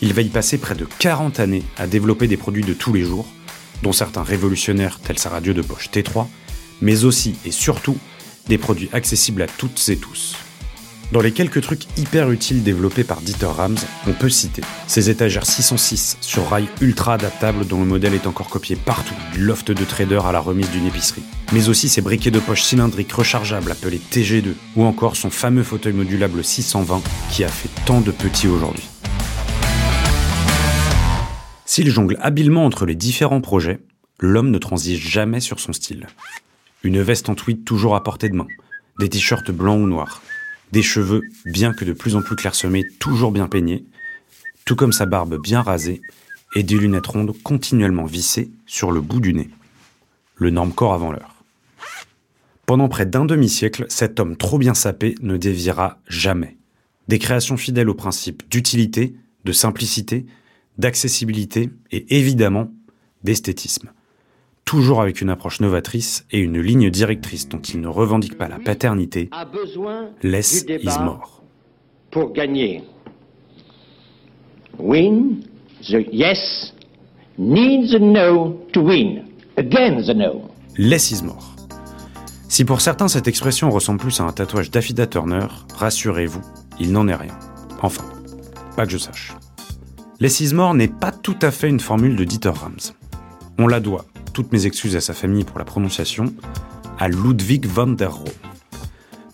Il 0.00 0.12
va 0.12 0.22
y 0.22 0.28
passer 0.28 0.58
près 0.58 0.74
de 0.74 0.86
40 0.98 1.40
années 1.40 1.64
à 1.76 1.86
développer 1.86 2.28
des 2.28 2.36
produits 2.36 2.64
de 2.64 2.74
tous 2.74 2.92
les 2.92 3.04
jours, 3.04 3.26
dont 3.82 3.92
certains 3.92 4.22
révolutionnaires 4.22 5.00
tels 5.00 5.18
sa 5.18 5.30
radio 5.30 5.52
de 5.52 5.62
poche 5.62 5.90
T3, 5.90 6.26
mais 6.80 7.04
aussi 7.04 7.34
et 7.44 7.50
surtout 7.50 7.96
des 8.46 8.58
produits 8.58 8.90
accessibles 8.92 9.42
à 9.42 9.46
toutes 9.46 9.88
et 9.88 9.96
tous. 9.96 10.36
Dans 11.10 11.22
les 11.22 11.32
quelques 11.32 11.62
trucs 11.62 11.86
hyper 11.96 12.30
utiles 12.30 12.62
développés 12.62 13.02
par 13.02 13.22
Dieter 13.22 13.46
Rams, 13.46 13.78
on 14.06 14.12
peut 14.12 14.28
citer 14.28 14.60
ces 14.86 15.08
étagères 15.08 15.46
606 15.46 16.18
sur 16.20 16.46
rail 16.50 16.68
ultra 16.82 17.14
adaptables 17.14 17.66
dont 17.66 17.80
le 17.80 17.86
modèle 17.86 18.12
est 18.12 18.26
encore 18.26 18.50
copié 18.50 18.76
partout, 18.76 19.14
du 19.32 19.40
loft 19.40 19.70
de 19.72 19.84
trader 19.84 20.20
à 20.24 20.32
la 20.32 20.40
remise 20.40 20.70
d'une 20.70 20.86
épicerie. 20.86 21.22
Mais 21.52 21.70
aussi 21.70 21.88
ses 21.88 22.02
briquets 22.02 22.30
de 22.30 22.40
poche 22.40 22.62
cylindriques 22.62 23.12
rechargeables 23.12 23.72
appelés 23.72 24.00
TG2, 24.12 24.52
ou 24.76 24.84
encore 24.84 25.16
son 25.16 25.30
fameux 25.30 25.62
fauteuil 25.62 25.94
modulable 25.94 26.44
620 26.44 27.02
qui 27.30 27.42
a 27.42 27.48
fait 27.48 27.70
tant 27.86 28.02
de 28.02 28.10
petits 28.10 28.48
aujourd'hui. 28.48 28.84
S'il 31.68 31.90
jongle 31.90 32.16
habilement 32.22 32.64
entre 32.64 32.86
les 32.86 32.94
différents 32.94 33.42
projets, 33.42 33.80
l'homme 34.20 34.50
ne 34.50 34.56
transige 34.56 35.06
jamais 35.06 35.38
sur 35.38 35.60
son 35.60 35.74
style. 35.74 36.06
Une 36.82 37.02
veste 37.02 37.28
en 37.28 37.34
tweed 37.34 37.66
toujours 37.66 37.94
à 37.94 38.02
portée 38.02 38.30
de 38.30 38.36
main, 38.36 38.46
des 38.98 39.10
t-shirts 39.10 39.50
blancs 39.50 39.78
ou 39.78 39.86
noirs, 39.86 40.22
des 40.72 40.80
cheveux, 40.80 41.20
bien 41.44 41.74
que 41.74 41.84
de 41.84 41.92
plus 41.92 42.16
en 42.16 42.22
plus 42.22 42.36
clairsemés, 42.36 42.88
toujours 42.98 43.32
bien 43.32 43.48
peignés, 43.48 43.84
tout 44.64 44.76
comme 44.76 44.94
sa 44.94 45.04
barbe 45.04 45.38
bien 45.38 45.60
rasée, 45.60 46.00
et 46.54 46.62
des 46.62 46.78
lunettes 46.78 47.06
rondes 47.06 47.36
continuellement 47.42 48.06
vissées 48.06 48.50
sur 48.64 48.90
le 48.90 49.02
bout 49.02 49.20
du 49.20 49.34
nez. 49.34 49.50
Le 50.36 50.48
norme 50.48 50.72
corps 50.72 50.94
avant 50.94 51.12
l'heure. 51.12 51.34
Pendant 52.64 52.88
près 52.88 53.04
d'un 53.04 53.26
demi-siècle, 53.26 53.84
cet 53.90 54.20
homme 54.20 54.38
trop 54.38 54.56
bien 54.56 54.72
sapé 54.72 55.16
ne 55.20 55.36
déviera 55.36 55.98
jamais. 56.08 56.56
Des 57.08 57.18
créations 57.18 57.58
fidèles 57.58 57.90
aux 57.90 57.94
principes 57.94 58.48
d'utilité, 58.48 59.14
de 59.44 59.52
simplicité, 59.52 60.24
d'accessibilité 60.78 61.70
et 61.90 62.16
évidemment 62.16 62.70
d'esthétisme 63.24 63.90
toujours 64.68 65.00
avec 65.00 65.22
une 65.22 65.30
approche 65.30 65.60
novatrice 65.60 66.26
et 66.30 66.40
une 66.40 66.60
ligne 66.60 66.90
directrice 66.90 67.48
dont 67.48 67.58
il 67.58 67.80
ne 67.80 67.88
revendique 67.88 68.36
pas 68.36 68.48
la 68.48 68.58
paternité, 68.58 69.30
less 70.22 70.66
is 70.68 70.98
more. 71.00 71.42
Pour 72.10 72.34
gagner. 72.34 72.84
Win, 74.78 75.40
the 75.88 76.04
yes 76.12 76.74
needs 77.38 77.94
a 77.94 77.98
no 77.98 78.60
to 78.74 78.82
win. 78.82 79.24
Again 79.56 80.02
the 80.02 80.14
no. 80.14 80.50
Less 80.76 81.12
is 81.12 81.24
more. 81.24 81.56
Si 82.50 82.66
pour 82.66 82.82
certains 82.82 83.08
cette 83.08 83.26
expression 83.26 83.70
ressemble 83.70 84.00
plus 84.00 84.20
à 84.20 84.24
un 84.24 84.32
tatouage 84.32 84.70
d'Affida 84.70 85.06
Turner, 85.06 85.46
rassurez-vous, 85.76 86.42
il 86.78 86.92
n'en 86.92 87.08
est 87.08 87.14
rien. 87.14 87.38
Enfin, 87.80 88.04
pas 88.76 88.84
que 88.84 88.92
je 88.92 88.98
sache. 88.98 89.32
Less 90.20 90.40
is 90.40 90.52
more 90.52 90.74
n'est 90.74 90.88
pas 90.88 91.12
tout 91.12 91.36
à 91.42 91.52
fait 91.52 91.68
une 91.68 91.78
formule 91.78 92.16
de 92.16 92.24
Dieter 92.24 92.48
Rams. 92.48 92.80
On 93.56 93.68
la 93.68 93.78
doit, 93.78 94.04
toutes 94.32 94.50
mes 94.52 94.66
excuses 94.66 94.96
à 94.96 95.00
sa 95.00 95.14
famille 95.14 95.44
pour 95.44 95.60
la 95.60 95.64
prononciation, 95.64 96.34
à 96.98 97.06
Ludwig 97.06 97.66
van 97.66 97.86
der 97.86 98.12
Rohe. 98.12 98.34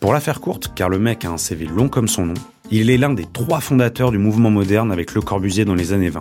Pour 0.00 0.12
la 0.12 0.20
faire 0.20 0.42
courte, 0.42 0.72
car 0.74 0.90
le 0.90 0.98
mec 0.98 1.24
a 1.24 1.30
un 1.30 1.38
CV 1.38 1.64
long 1.64 1.88
comme 1.88 2.06
son 2.06 2.26
nom, 2.26 2.34
il 2.70 2.90
est 2.90 2.98
l'un 2.98 3.14
des 3.14 3.24
trois 3.24 3.60
fondateurs 3.60 4.10
du 4.10 4.18
mouvement 4.18 4.50
moderne 4.50 4.92
avec 4.92 5.14
Le 5.14 5.22
Corbusier 5.22 5.64
dans 5.64 5.74
les 5.74 5.94
années 5.94 6.10
20, 6.10 6.20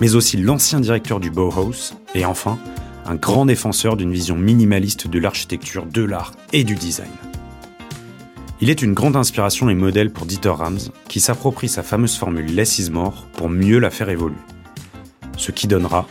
mais 0.00 0.14
aussi 0.14 0.36
l'ancien 0.36 0.78
directeur 0.78 1.18
du 1.18 1.32
Bauhaus, 1.32 1.94
et 2.14 2.24
enfin, 2.24 2.60
un 3.04 3.16
grand 3.16 3.46
défenseur 3.46 3.96
d'une 3.96 4.12
vision 4.12 4.36
minimaliste 4.36 5.08
de 5.08 5.18
l'architecture, 5.18 5.86
de 5.86 6.02
l'art 6.04 6.34
et 6.52 6.62
du 6.62 6.76
design. 6.76 7.10
Il 8.62 8.70
est 8.70 8.80
une 8.80 8.94
grande 8.94 9.16
inspiration 9.16 9.68
et 9.70 9.74
modèle 9.74 10.12
pour 10.12 10.24
Dieter 10.24 10.50
Rams, 10.50 10.78
qui 11.08 11.18
s'approprie 11.18 11.68
sa 11.68 11.82
fameuse 11.82 12.16
formule 12.16 12.54
Less 12.54 12.78
is 12.78 12.90
more 12.92 13.26
pour 13.32 13.48
mieux 13.48 13.80
la 13.80 13.90
faire 13.90 14.08
évoluer. 14.08 14.36
Ce 15.36 15.50
qui 15.50 15.66
donnera 15.66 16.06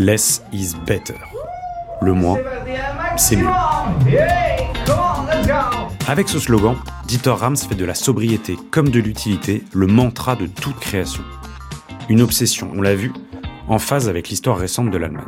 Less 0.00 0.42
is 0.52 0.72
better. 0.84 1.14
Le 2.02 2.12
moins, 2.12 2.38
c'est 3.16 3.36
mieux. 3.36 3.46
Avec 6.08 6.28
ce 6.28 6.40
slogan, 6.40 6.74
Dieter 7.06 7.30
Rams 7.30 7.56
fait 7.56 7.76
de 7.76 7.84
la 7.84 7.94
sobriété 7.94 8.56
comme 8.72 8.88
de 8.88 8.98
l'utilité 8.98 9.62
le 9.72 9.86
mantra 9.86 10.34
de 10.34 10.48
toute 10.48 10.80
création. 10.80 11.22
Une 12.08 12.20
obsession, 12.20 12.68
on 12.74 12.82
l'a 12.82 12.96
vu, 12.96 13.12
en 13.68 13.78
phase 13.78 14.08
avec 14.08 14.28
l'histoire 14.28 14.58
récente 14.58 14.90
de 14.90 14.98
l'Allemagne. 14.98 15.24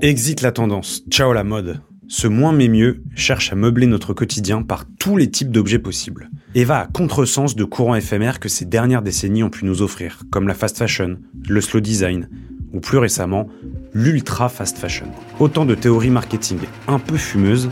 Exit 0.00 0.42
la 0.42 0.52
tendance, 0.52 1.02
ciao 1.10 1.32
la 1.32 1.42
mode. 1.42 1.82
Ce 2.08 2.26
moins 2.26 2.52
mais 2.52 2.68
mieux 2.68 3.02
cherche 3.14 3.52
à 3.52 3.56
meubler 3.56 3.86
notre 3.86 4.12
quotidien 4.12 4.62
par 4.62 4.84
tous 4.98 5.16
les 5.16 5.30
types 5.30 5.50
d'objets 5.50 5.78
possibles 5.78 6.30
et 6.54 6.64
va 6.64 6.80
à 6.80 6.86
contresens 6.86 7.54
de 7.54 7.64
courants 7.64 7.94
éphémères 7.94 8.40
que 8.40 8.48
ces 8.48 8.64
dernières 8.64 9.02
décennies 9.02 9.44
ont 9.44 9.50
pu 9.50 9.64
nous 9.64 9.82
offrir, 9.82 10.22
comme 10.30 10.48
la 10.48 10.54
fast 10.54 10.78
fashion, 10.78 11.18
le 11.48 11.60
slow 11.60 11.80
design, 11.80 12.28
ou 12.72 12.80
plus 12.80 12.98
récemment, 12.98 13.48
l'ultra 13.94 14.48
fast 14.48 14.78
fashion. 14.78 15.06
Autant 15.38 15.64
de 15.64 15.74
théories 15.74 16.10
marketing 16.10 16.58
un 16.88 16.98
peu 16.98 17.16
fumeuses, 17.16 17.70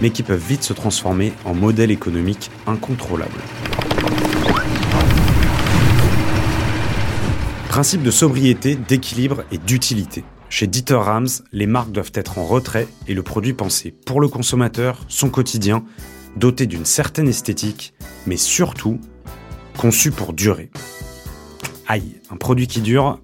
mais 0.00 0.10
qui 0.10 0.22
peuvent 0.22 0.44
vite 0.44 0.62
se 0.62 0.72
transformer 0.72 1.32
en 1.44 1.54
modèle 1.54 1.90
économique 1.90 2.50
incontrôlable. 2.66 3.30
Principe 7.68 8.02
de 8.02 8.10
sobriété, 8.10 8.76
d'équilibre 8.76 9.44
et 9.52 9.58
d'utilité. 9.58 10.24
Chez 10.50 10.66
Dieter 10.66 10.94
Rams, 10.94 11.28
les 11.52 11.66
marques 11.66 11.92
doivent 11.92 12.12
être 12.14 12.38
en 12.38 12.46
retrait 12.46 12.88
et 13.06 13.14
le 13.14 13.22
produit 13.22 13.52
pensé 13.52 13.94
pour 14.06 14.20
le 14.20 14.28
consommateur, 14.28 15.00
son 15.06 15.28
quotidien, 15.28 15.84
doté 16.36 16.66
d'une 16.66 16.86
certaine 16.86 17.28
esthétique, 17.28 17.92
mais 18.26 18.38
surtout 18.38 18.98
conçu 19.76 20.10
pour 20.10 20.32
durer. 20.32 20.70
Aïe, 21.86 22.20
un 22.30 22.36
produit 22.36 22.66
qui 22.66 22.80
dure, 22.80 23.20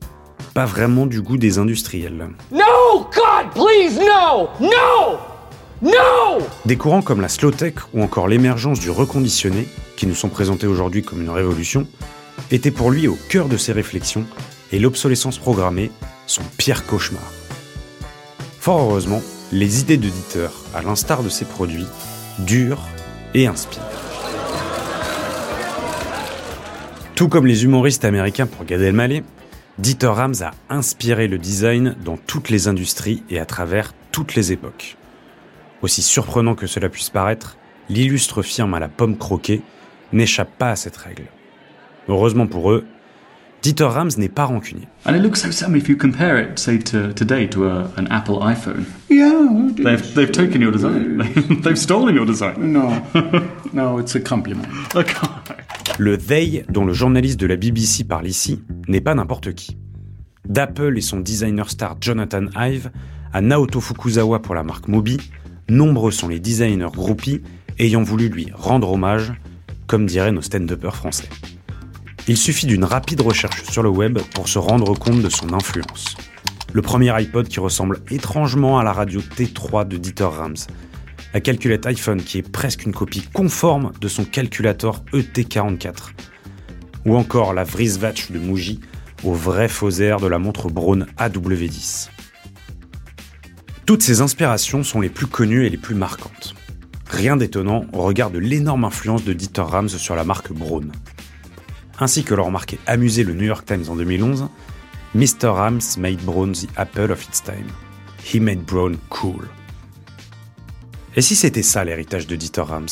pas 0.53 0.67
vraiment 0.67 1.07
du 1.07 1.23
goût 1.23 1.39
des 1.39 1.59
industriels. 1.59 2.29
No, 2.53 3.01
God, 3.01 3.53
please, 3.55 3.99
no, 3.99 4.49
no, 4.61 5.19
no. 5.81 6.45
Des 6.67 6.77
courants 6.77 7.03
comme 7.03 7.23
la 7.23 7.29
slow 7.31 7.53
tech 7.53 7.75
ou 7.95 8.03
encore 8.03 8.29
l'émergence 8.29 8.81
du 8.81 8.91
reconditionné, 8.91 9.67
qui 9.97 10.07
nous 10.07 10.15
sont 10.15 10.29
présentés 10.29 10.67
aujourd'hui 10.67 11.03
comme 11.03 11.23
une 11.23 11.31
révolution, 11.31 11.87
étaient 12.51 12.71
pour 12.71 12.91
lui 12.91 13.09
au 13.09 13.17
cœur 13.31 13.49
de 13.49 13.57
ses 13.57 13.73
réflexions 13.73 14.27
et 14.73 14.79
l'obsolescence 14.79 15.39
programmée 15.39 15.91
son 16.27 16.43
pire 16.57 16.87
cauchemar. 16.87 17.23
Fort 18.61 18.81
heureusement, 18.81 19.23
les 19.53 19.81
idées 19.81 19.99
de 19.99 20.09
Dieter, 20.09 20.49
à 20.75 20.83
l'instar 20.83 21.23
de 21.23 21.29
ses 21.29 21.45
produits, 21.45 21.87
durent 22.41 22.83
et 23.35 23.47
inspirent. 23.47 23.83
Tout 27.15 27.29
comme 27.29 27.47
les 27.47 27.65
humoristes 27.65 28.05
américains 28.05 28.47
pour 28.47 28.65
Gad 28.65 28.81
Elmaleh, 28.81 29.23
Dieter 29.79 30.07
Rams 30.07 30.35
a 30.43 30.53
inspiré 30.69 31.29
le 31.29 31.39
design 31.39 31.95
dans 32.05 32.17
toutes 32.17 32.49
les 32.49 32.69
industries 32.69 33.23
et 33.31 33.39
à 33.39 33.45
travers 33.45 33.93
toutes 34.13 34.35
les 34.35 34.53
époques. 34.53 34.97
Aussi 35.83 36.03
surprenant 36.03 36.55
que 36.55 36.67
cela 36.67 36.89
puisse 36.89 37.11
paraître, 37.11 37.57
l'illustre 37.89 38.43
firme 38.43 38.75
à 38.75 38.81
la 38.81 38.89
pomme 38.89 39.19
croquée 39.19 39.63
n'échappe 40.13 40.57
pas 40.57 40.71
à 40.71 40.77
cette 40.77 40.97
règle. 40.97 41.27
Heureusement 42.09 42.47
pour 42.47 42.73
eux, 42.73 42.87
Dieter 43.65 43.85
Rams 43.85 44.11
n'est 44.19 44.29
pas 44.29 44.45
rancunier. 44.45 44.87
And 45.07 45.17
it 45.17 45.23
looks 45.23 45.41
so 45.41 45.51
similar 45.51 45.79
if 45.79 45.89
you 45.89 45.97
compare 45.97 46.37
it, 46.37 46.59
say, 46.59 46.79
to 46.81 47.15
today 47.15 47.49
to 47.49 47.67
a, 47.67 47.91
an 47.97 48.07
Apple 48.11 48.41
iPhone. 48.41 48.85
Yeah, 49.09 49.33
they've, 49.83 50.15
they've 50.15 50.31
taken 50.31 50.61
your 50.61 50.71
design. 50.71 51.23
they've 51.63 51.79
stolen 51.79 52.15
your 52.15 52.27
design. 52.27 52.75
No, 52.75 53.01
no, 53.73 53.99
it's 53.99 54.15
a 54.17 54.21
compliment. 54.21 54.67
Le 55.99 56.19
they 56.19 56.67
dont 56.69 56.85
le 56.85 56.93
journaliste 56.93 57.41
de 57.41 57.47
la 57.47 57.57
BBC 57.57 58.05
parle 58.05 58.27
ici 58.27 58.63
n'est 58.87 59.01
pas 59.01 59.15
n'importe 59.15 59.55
qui. 59.55 59.79
D'Apple 60.47 60.99
et 60.99 61.01
son 61.01 61.21
designer 61.21 61.71
star 61.71 61.97
Jonathan 62.03 62.45
Ive 62.57 62.91
à 63.33 63.41
Naoto 63.41 63.81
Fukuzawa 63.81 64.43
pour 64.43 64.55
la 64.55 64.63
marque 64.63 64.89
Mobi, 64.89 65.17
nombreux 65.71 66.11
sont 66.11 66.29
les 66.29 66.39
designers 66.39 66.93
groupies 66.93 67.41
ayant 67.79 68.03
voulu 68.03 68.29
lui 68.29 68.49
rendre 68.53 68.93
hommage, 68.93 69.33
comme 69.87 70.05
diraient 70.05 70.33
nos 70.33 70.43
stand-uppers 70.43 70.97
français. 70.97 71.31
Il 72.27 72.39
suffit 72.39 72.65
d'une 72.65 72.85
rapide 72.85 73.21
recherche 73.21 73.65
sur 73.65 73.83
le 73.83 73.91
web 73.91 74.19
pour 74.35 74.49
se 74.49 74.59
rendre 74.59 74.99
compte 74.99 75.21
de 75.21 75.29
son 75.29 75.53
influence. 75.53 76.17
Le 76.73 76.81
premier 76.81 77.11
iPod 77.21 77.49
qui 77.49 77.61
ressemble 77.61 78.01
étrangement 78.11 78.79
à 78.79 78.83
la 78.83 78.95
radio 78.95 79.21
T3 79.21 79.87
de 79.87 79.99
Dieter 79.99 80.25
Rams. 80.25 80.57
La 81.35 81.41
calculette 81.41 81.85
iPhone 81.85 82.23
qui 82.23 82.39
est 82.39 82.51
presque 82.51 82.87
une 82.87 82.95
copie 82.95 83.29
conforme 83.35 83.93
de 84.01 84.09
son 84.09 84.25
calculateur 84.25 85.05
ET44. 85.13 86.13
Ou 87.05 87.15
encore 87.15 87.53
la 87.53 87.65
Vriswatch 87.65 88.31
de 88.31 88.39
Muji 88.39 88.81
au 89.23 89.35
vrai 89.35 89.69
faux 89.69 89.91
air 89.91 90.19
de 90.19 90.27
la 90.27 90.39
montre 90.39 90.71
Braun 90.71 91.05
AW10. 91.19 92.09
Toutes 93.85 94.03
ces 94.03 94.23
inspirations 94.23 94.83
sont 94.83 95.03
les 95.03 95.11
plus 95.11 95.27
connues 95.27 95.67
et 95.67 95.71
les 95.71 95.77
plus 95.77 95.95
marquantes. 95.95 96.55
Rien 97.07 97.37
d'étonnant 97.37 97.85
au 97.93 98.01
regard 98.01 98.31
de 98.31 98.39
l'énorme 98.39 98.85
influence 98.85 99.25
de 99.25 99.35
Dieter 99.35 99.61
Rams 99.61 99.91
sur 99.91 100.17
la 100.17 100.25
marque 100.25 100.53
Braun 100.53 100.91
ainsi 101.99 102.25
que 102.25 102.35
l'a 102.35 102.43
remarqué 102.43 102.79
amusé 102.87 103.25
le 103.25 103.35
New 103.35 103.45
York 103.45 103.65
Times 103.67 103.85
en 103.89 103.97
2011, 103.97 104.49
Mr. 105.15 105.49
Rams 105.49 105.97
made 105.99 106.21
Brown 106.25 106.53
the 106.53 106.69
apple 106.77 107.11
of 107.11 107.23
its 107.23 107.43
time. 107.43 107.69
He 108.25 108.41
made 108.41 108.65
Brown 108.65 108.97
cool. 109.11 109.49
Et 111.17 111.23
si 111.23 111.37
c'était 111.37 111.63
ça 111.63 111.85
l'héritage 111.85 112.27
de 112.27 112.35
Dieter 112.35 112.63
Rams? 112.63 112.89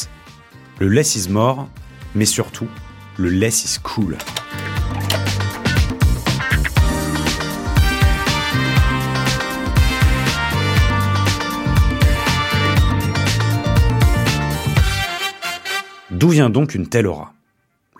Le 0.78 0.88
less 0.88 1.16
is 1.16 1.28
more, 1.28 1.68
mais 2.14 2.26
surtout, 2.26 2.68
le 3.18 3.28
less 3.28 3.64
is 3.64 3.78
cool. 3.82 4.16
D'où 16.11 16.28
vient 16.28 16.50
donc 16.50 16.76
une 16.76 16.87
telle 16.87 17.09
aura? 17.09 17.32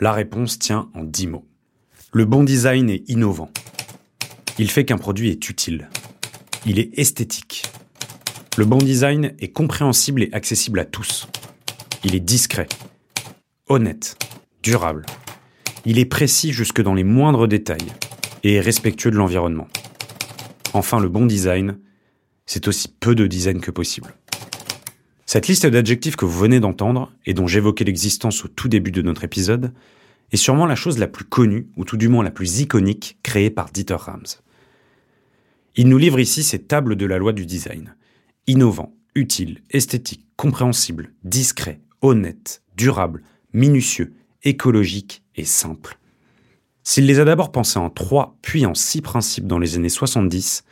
La 0.03 0.11
réponse 0.11 0.59
tient 0.59 0.91
en 0.95 1.05
dix 1.05 1.29
mots. 1.29 1.47
Le 2.13 2.25
bon 2.25 2.43
design 2.43 2.91
est 2.91 3.09
innovant. 3.09 3.53
Il 4.59 4.69
fait 4.69 4.85
qu'un 4.85 4.99
produit 4.99 5.31
est 5.31 5.49
utile. 5.49 5.89
Il 6.67 6.81
est 6.81 6.99
esthétique. 6.99 7.63
Le 8.59 8.65
bon 8.65 8.79
design 8.79 9.33
est 9.39 9.53
compréhensible 9.53 10.25
et 10.25 10.33
accessible 10.33 10.81
à 10.81 10.85
tous. 10.85 11.29
Il 12.03 12.17
est 12.17 12.21
discret, 12.21 12.67
honnête, 13.69 14.17
durable. 14.61 15.07
Il 15.85 16.01
est 16.01 16.05
précis 16.05 16.53
jusque 16.53 16.83
dans 16.83 16.95
les 16.95 17.05
moindres 17.05 17.47
détails 17.47 17.93
et 18.43 18.59
respectueux 18.59 19.13
de 19.13 19.17
l'environnement. 19.17 19.69
Enfin, 20.75 20.99
le 20.99 21.09
bon 21.09 21.27
design, 21.27 21.79
c'est 22.45 22.67
aussi 22.67 22.89
peu 22.89 23.15
de 23.15 23.29
design 23.29 23.61
que 23.61 23.71
possible. 23.71 24.17
Cette 25.33 25.49
liste 25.49 25.65
d'adjectifs 25.65 26.17
que 26.17 26.27
vous 26.27 26.39
venez 26.39 26.61
d'entendre, 26.61 27.11
et 27.25 27.33
dont 27.33 27.47
j'évoquais 27.47 27.85
l'existence 27.85 28.45
au 28.45 28.49
tout 28.49 28.69
début 28.69 28.91
de 28.91 29.01
notre 29.01 29.25
épisode, 29.25 29.73
est 30.31 30.37
sûrement 30.37 30.67
la 30.67 30.75
chose 30.75 30.99
la 30.99 31.07
plus 31.07 31.25
connue, 31.25 31.69
ou 31.79 31.87
tout 31.87 31.97
du 31.97 32.09
moins 32.09 32.23
la 32.23 32.31
plus 32.31 32.61
iconique, 32.61 33.17
créée 33.23 33.49
par 33.49 33.71
Dieter 33.71 33.97
Rams. 33.99 34.27
Il 35.75 35.89
nous 35.89 35.97
livre 35.97 36.21
ici 36.21 36.43
ces 36.43 36.59
tables 36.59 36.97
de 36.97 37.07
la 37.07 37.17
loi 37.17 37.33
du 37.33 37.47
design. 37.47 37.95
Innovant, 38.47 38.95
utile, 39.15 39.63
esthétique, 39.71 40.27
compréhensible, 40.37 41.15
discret, 41.25 41.81
honnête, 42.03 42.63
durable, 42.77 43.23
minutieux, 43.55 44.13
écologique 44.43 45.23
et 45.37 45.47
simple. 45.47 45.97
S'il 46.83 47.07
les 47.07 47.21
a 47.21 47.25
d'abord 47.25 47.53
pensés 47.53 47.79
en 47.79 47.89
trois, 47.89 48.37
puis 48.43 48.67
en 48.67 48.75
six 48.75 49.01
principes 49.01 49.47
dans 49.47 49.59
les 49.59 49.77
années 49.77 49.89
70, 49.89 50.63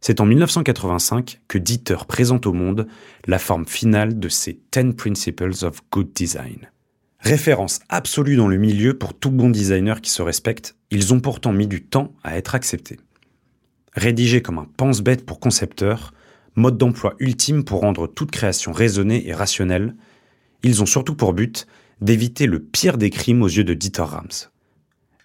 c'est 0.00 0.20
en 0.20 0.26
1985 0.26 1.40
que 1.48 1.58
Dieter 1.58 2.06
présente 2.06 2.46
au 2.46 2.52
monde 2.52 2.86
la 3.26 3.38
forme 3.38 3.66
finale 3.66 4.18
de 4.18 4.28
ses 4.28 4.60
10 4.72 4.94
Principles 4.94 5.64
of 5.64 5.80
Good 5.90 6.12
Design. 6.12 6.70
Référence 7.20 7.80
absolue 7.88 8.36
dans 8.36 8.48
le 8.48 8.56
milieu 8.56 8.96
pour 8.96 9.14
tout 9.14 9.30
bon 9.30 9.50
designer 9.50 10.00
qui 10.00 10.10
se 10.10 10.22
respecte, 10.22 10.76
ils 10.90 11.12
ont 11.12 11.20
pourtant 11.20 11.52
mis 11.52 11.66
du 11.66 11.82
temps 11.82 12.14
à 12.22 12.36
être 12.36 12.54
acceptés. 12.54 13.00
Rédigés 13.94 14.42
comme 14.42 14.58
un 14.58 14.68
pense-bête 14.76 15.24
pour 15.24 15.40
concepteurs, 15.40 16.12
mode 16.54 16.78
d'emploi 16.78 17.14
ultime 17.18 17.64
pour 17.64 17.80
rendre 17.80 18.06
toute 18.06 18.30
création 18.30 18.72
raisonnée 18.72 19.26
et 19.28 19.34
rationnelle, 19.34 19.96
ils 20.62 20.82
ont 20.82 20.86
surtout 20.86 21.14
pour 21.14 21.32
but 21.32 21.66
d'éviter 22.00 22.46
le 22.46 22.60
pire 22.60 22.98
des 22.98 23.10
crimes 23.10 23.42
aux 23.42 23.48
yeux 23.48 23.64
de 23.64 23.74
Dieter 23.74 24.02
Rams. 24.02 24.50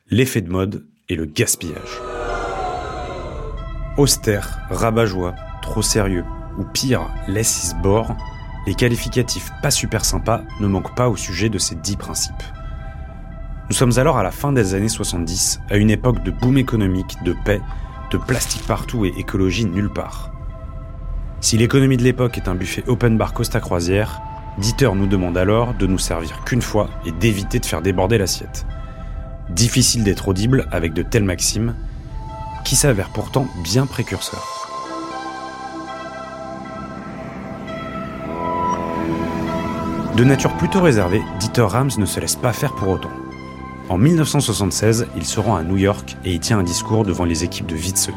L'effet 0.10 0.42
de 0.42 0.50
mode 0.50 0.88
et 1.10 1.16
le 1.16 1.26
gaspillage. 1.26 2.21
Austère, 4.02 4.62
rabat-joie, 4.72 5.36
trop 5.62 5.84
sérieux, 5.84 6.26
ou 6.58 6.64
pire, 6.64 7.08
less 7.28 7.66
is 7.66 7.76
bore, 7.84 8.16
les 8.66 8.74
qualificatifs 8.74 9.52
pas 9.62 9.70
super 9.70 10.06
sympas 10.06 10.42
ne 10.60 10.66
manquent 10.66 10.96
pas 10.96 11.08
au 11.08 11.16
sujet 11.16 11.50
de 11.50 11.60
ces 11.60 11.76
dix 11.76 11.98
principes. 11.98 12.34
Nous 13.70 13.76
sommes 13.76 14.00
alors 14.00 14.18
à 14.18 14.24
la 14.24 14.32
fin 14.32 14.54
des 14.54 14.74
années 14.74 14.90
70, 14.90 15.62
à 15.70 15.78
une 15.78 15.92
époque 15.92 16.24
de 16.24 16.32
boom 16.32 16.58
économique, 16.58 17.16
de 17.24 17.36
paix, 17.46 17.62
de 18.10 18.18
plastique 18.18 18.66
partout 18.66 19.06
et 19.06 19.14
écologie 19.20 19.66
nulle 19.66 19.92
part. 19.92 20.32
Si 21.40 21.60
l'économie 21.60 21.98
de 21.98 22.04
l'époque 22.04 22.40
est 22.40 22.48
un 22.48 22.56
buffet 22.56 22.84
open 22.88 23.20
bar 23.20 23.34
Costa 23.34 23.60
Croisière, 23.60 24.20
Dieter 24.58 24.96
nous 24.96 25.06
demande 25.06 25.38
alors 25.38 25.76
de 25.76 25.86
nous 25.86 26.00
servir 26.00 26.44
qu'une 26.44 26.64
fois 26.64 26.90
et 27.06 27.12
d'éviter 27.12 27.60
de 27.60 27.68
faire 27.68 27.84
déborder 27.84 28.18
l'assiette. 28.18 28.66
Difficile 29.52 30.04
d'être 30.04 30.28
audible 30.28 30.68
avec 30.72 30.94
de 30.94 31.04
telles 31.04 31.24
maximes, 31.24 31.76
qui 32.64 32.76
s'avère 32.76 33.10
pourtant 33.10 33.48
bien 33.64 33.86
précurseur. 33.86 34.62
De 40.16 40.24
nature 40.26 40.54
plutôt 40.58 40.82
réservée, 40.82 41.22
Dieter 41.40 41.62
Rams 41.62 41.92
ne 41.98 42.06
se 42.06 42.20
laisse 42.20 42.36
pas 42.36 42.54
faire 42.54 42.76
pour 42.76 42.90
autant. 42.90 43.12
En 43.90 43.98
1976, 43.98 45.08
il 45.16 45.26
se 45.26 45.40
rend 45.40 45.56
à 45.56 45.64
New 45.64 45.78
York 45.78 46.16
et 46.26 46.34
y 46.34 46.40
tient 46.40 46.60
un 46.60 46.64
discours 46.64 47.06
devant 47.06 47.26
les 47.26 47.44
équipes 47.44 47.66
de 47.66 47.76
Wietse, 47.76 48.12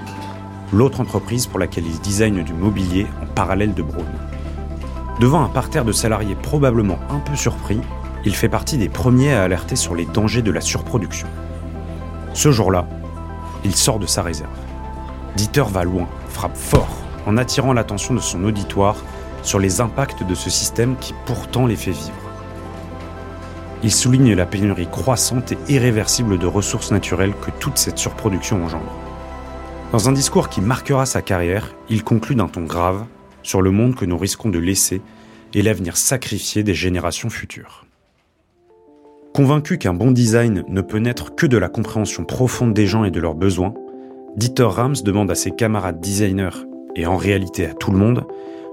l'autre 0.73 1.01
entreprise 1.01 1.47
pour 1.47 1.59
laquelle 1.59 1.87
il 1.87 2.01
design 2.01 2.43
du 2.43 2.53
mobilier 2.53 3.07
en 3.23 3.27
parallèle 3.27 3.75
de 3.75 3.83
Braun. 3.83 4.05
Devant 5.21 5.45
un 5.45 5.49
parterre 5.49 5.85
de 5.85 5.93
salariés 5.93 6.35
probablement 6.35 6.99
un 7.11 7.21
peu 7.21 7.37
surpris, 7.37 7.81
il 8.25 8.35
fait 8.35 8.49
partie 8.49 8.79
des 8.79 8.89
premiers 8.89 9.33
à 9.33 9.43
alerter 9.43 9.77
sur 9.77 9.95
les 9.95 10.07
dangers 10.07 10.43
de 10.43 10.51
la 10.51 10.61
surproduction. 10.61 11.29
Ce 12.33 12.51
jour-là, 12.51 12.87
il 13.65 13.75
sort 13.75 13.99
de 13.99 14.07
sa 14.07 14.23
réserve. 14.23 14.51
Dieter 15.37 15.65
va 15.69 15.85
loin, 15.85 16.09
frappe 16.29 16.57
fort, 16.57 16.97
en 17.27 17.37
attirant 17.37 17.73
l'attention 17.73 18.15
de 18.15 18.21
son 18.21 18.45
auditoire 18.45 18.97
sur 19.43 19.59
les 19.59 19.81
impacts 19.81 20.23
de 20.23 20.35
ce 20.35 20.51
système 20.51 20.97
qui 20.97 21.15
pourtant 21.27 21.67
les 21.67 21.77
fait 21.77 21.91
vivre. 21.91 22.13
Il 23.83 23.93
souligne 23.93 24.35
la 24.35 24.47
pénurie 24.47 24.89
croissante 24.91 25.53
et 25.53 25.59
irréversible 25.69 26.39
de 26.39 26.47
ressources 26.47 26.91
naturelles 26.91 27.35
que 27.35 27.51
toute 27.51 27.77
cette 27.77 27.99
surproduction 27.99 28.65
engendre. 28.65 28.93
Dans 29.93 30.09
un 30.09 30.13
discours 30.13 30.49
qui 30.49 30.61
marquera 30.61 31.05
sa 31.07 31.21
carrière, 31.21 31.75
il 31.91 32.03
conclut 32.03 32.35
d'un 32.35 32.49
ton 32.49 32.63
grave 32.63 33.05
sur 33.43 33.61
le 33.61 33.71
monde 33.71 33.95
que 33.95 34.07
nous 34.07 34.17
risquons 34.17 34.49
de 34.49 34.59
laisser 34.59 35.03
et 35.53 35.63
l'avenir 35.63 35.97
sacrifié 35.97 36.63
des 36.63 36.75
générations 36.75 37.31
futures. 37.31 37.84
Convaincu 39.35 39.79
qu'un 39.79 39.95
bon 39.95 40.13
design 40.13 40.63
ne 40.69 40.81
peut 40.81 40.99
naître 40.99 41.35
que 41.35 41.47
de 41.47 41.59
la 41.59 41.69
compréhension 41.69 42.25
profonde 42.25 42.73
des 42.73 42.87
gens 42.87 43.03
et 43.03 43.11
de 43.11 43.19
leurs 43.19 43.35
besoins, 43.35 43.75
Dieter 44.37 44.63
Rams 44.63 44.95
demande 45.05 45.29
à 45.29 45.35
ses 45.35 45.51
camarades 45.51 45.99
designers, 45.99 46.65
et 46.95 47.05
en 47.05 47.17
réalité 47.17 47.67
à 47.67 47.75
tout 47.75 47.91
le 47.91 47.99
monde, 47.99 48.29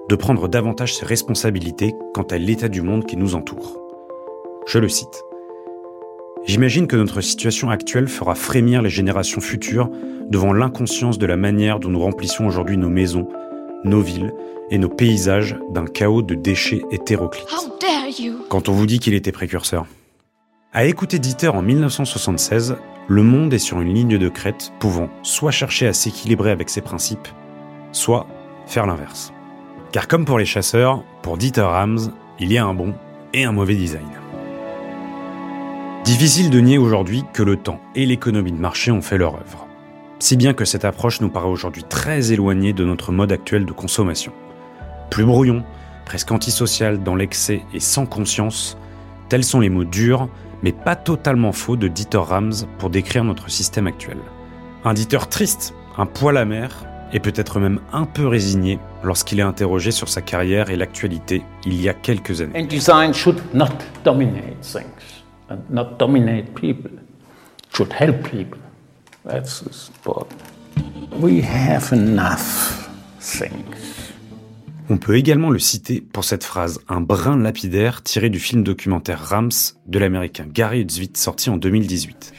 de 0.07 0.15
prendre 0.15 0.47
davantage 0.47 0.95
ses 0.95 1.07
responsabilités 1.07 1.95
quant 2.13 2.27
à 2.29 2.37
l'état 2.37 2.67
du 2.67 2.83
monde 2.83 3.07
qui 3.07 3.17
nous 3.17 3.33
entoure. 3.33 3.81
Je 4.67 4.77
le 4.77 4.87
cite. 4.87 5.23
J'imagine 6.45 6.85
que 6.85 6.95
notre 6.95 7.21
situation 7.21 7.71
actuelle 7.71 8.07
fera 8.07 8.35
frémir 8.35 8.83
les 8.83 8.91
générations 8.91 9.41
futures 9.41 9.89
devant 10.29 10.53
l'inconscience 10.53 11.17
de 11.17 11.25
la 11.25 11.37
manière 11.37 11.79
dont 11.79 11.89
nous 11.89 11.99
remplissons 11.99 12.45
aujourd'hui 12.45 12.77
nos 12.77 12.89
maisons, 12.89 13.27
nos 13.83 14.01
villes 14.01 14.31
et 14.69 14.77
nos 14.77 14.89
paysages 14.89 15.57
d'un 15.71 15.85
chaos 15.85 16.21
de 16.21 16.35
déchets 16.35 16.83
hétéroclites. 16.91 17.47
Quand 18.49 18.69
on 18.69 18.73
vous 18.73 18.85
dit 18.85 18.99
qu'il 18.99 19.15
était 19.15 19.31
précurseur. 19.31 19.87
À 20.73 20.85
écouter 20.85 21.19
Dieter 21.19 21.49
en 21.49 21.61
1976, 21.61 22.77
le 23.09 23.23
monde 23.23 23.53
est 23.53 23.59
sur 23.59 23.81
une 23.81 23.93
ligne 23.93 24.17
de 24.17 24.29
crête 24.29 24.71
pouvant 24.79 25.09
soit 25.21 25.51
chercher 25.51 25.85
à 25.85 25.91
s'équilibrer 25.91 26.49
avec 26.49 26.69
ses 26.69 26.79
principes, 26.79 27.27
soit 27.91 28.25
faire 28.67 28.85
l'inverse. 28.85 29.33
Car 29.91 30.07
comme 30.07 30.23
pour 30.23 30.39
les 30.39 30.45
chasseurs, 30.45 31.03
pour 31.23 31.37
Dieter 31.37 31.59
Rams, 31.59 32.13
il 32.39 32.53
y 32.53 32.57
a 32.57 32.65
un 32.65 32.73
bon 32.73 32.93
et 33.33 33.43
un 33.43 33.51
mauvais 33.51 33.75
design. 33.75 34.07
Difficile 36.05 36.49
de 36.49 36.61
nier 36.61 36.77
aujourd'hui 36.77 37.25
que 37.33 37.43
le 37.43 37.57
temps 37.57 37.81
et 37.93 38.05
l'économie 38.05 38.53
de 38.53 38.61
marché 38.61 38.91
ont 38.91 39.01
fait 39.01 39.17
leur 39.17 39.35
œuvre. 39.35 39.67
Si 40.19 40.37
bien 40.37 40.53
que 40.53 40.63
cette 40.63 40.85
approche 40.85 41.19
nous 41.19 41.29
paraît 41.29 41.49
aujourd'hui 41.49 41.83
très 41.83 42.31
éloignée 42.31 42.71
de 42.71 42.85
notre 42.85 43.11
mode 43.11 43.33
actuel 43.33 43.65
de 43.65 43.73
consommation. 43.73 44.31
Plus 45.09 45.25
brouillon, 45.25 45.65
presque 46.05 46.31
antisocial 46.31 47.03
dans 47.03 47.15
l'excès 47.15 47.61
et 47.73 47.81
sans 47.81 48.05
conscience, 48.05 48.77
tels 49.27 49.43
sont 49.43 49.59
les 49.59 49.69
mots 49.69 49.83
durs 49.83 50.29
mais 50.63 50.71
pas 50.71 50.95
totalement 50.95 51.51
faux 51.51 51.75
de 51.75 51.87
Dieter 51.87 52.17
Rams 52.17 52.53
pour 52.77 52.89
décrire 52.89 53.23
notre 53.23 53.49
système 53.49 53.87
actuel. 53.87 54.17
Un 54.85 54.93
Dieter 54.93 55.27
triste, 55.29 55.73
un 55.97 56.05
poil 56.05 56.37
amer, 56.37 56.85
et 57.13 57.19
peut-être 57.19 57.59
même 57.59 57.79
un 57.91 58.05
peu 58.05 58.25
résigné 58.25 58.79
lorsqu'il 59.03 59.39
est 59.39 59.43
interrogé 59.43 59.91
sur 59.91 60.07
sa 60.07 60.21
carrière 60.21 60.69
et 60.69 60.77
l'actualité 60.77 61.43
il 61.65 61.81
y 61.81 61.89
a 61.89 61.93
quelques 61.93 62.41
années. 62.41 62.57
And 62.57 62.67
design 62.67 63.13
should 63.13 63.41
not 63.53 63.67
dominate 64.05 64.61
things 64.61 65.23
and 65.49 65.59
not 65.69 65.97
dominate 65.99 66.53
people. 66.53 66.91
should 67.73 67.93
help 67.93 68.23
people. 68.23 68.59
That's 69.25 69.63
sport. 69.75 70.27
We 71.19 71.41
have 71.41 71.91
enough 71.93 72.89
things. 73.19 74.00
On 74.93 74.97
peut 74.97 75.15
également 75.15 75.51
le 75.51 75.57
citer 75.57 76.01
pour 76.01 76.25
cette 76.25 76.43
phrase, 76.43 76.81
un 76.89 76.99
brin 76.99 77.37
lapidaire 77.37 78.03
tiré 78.03 78.29
du 78.29 78.39
film 78.39 78.61
documentaire 78.61 79.21
Rams 79.21 79.49
de 79.87 79.99
l'américain 79.99 80.45
Gary 80.53 80.81
Utzwit 80.81 81.15
sorti 81.15 81.49
en 81.49 81.55
2018. 81.55 82.33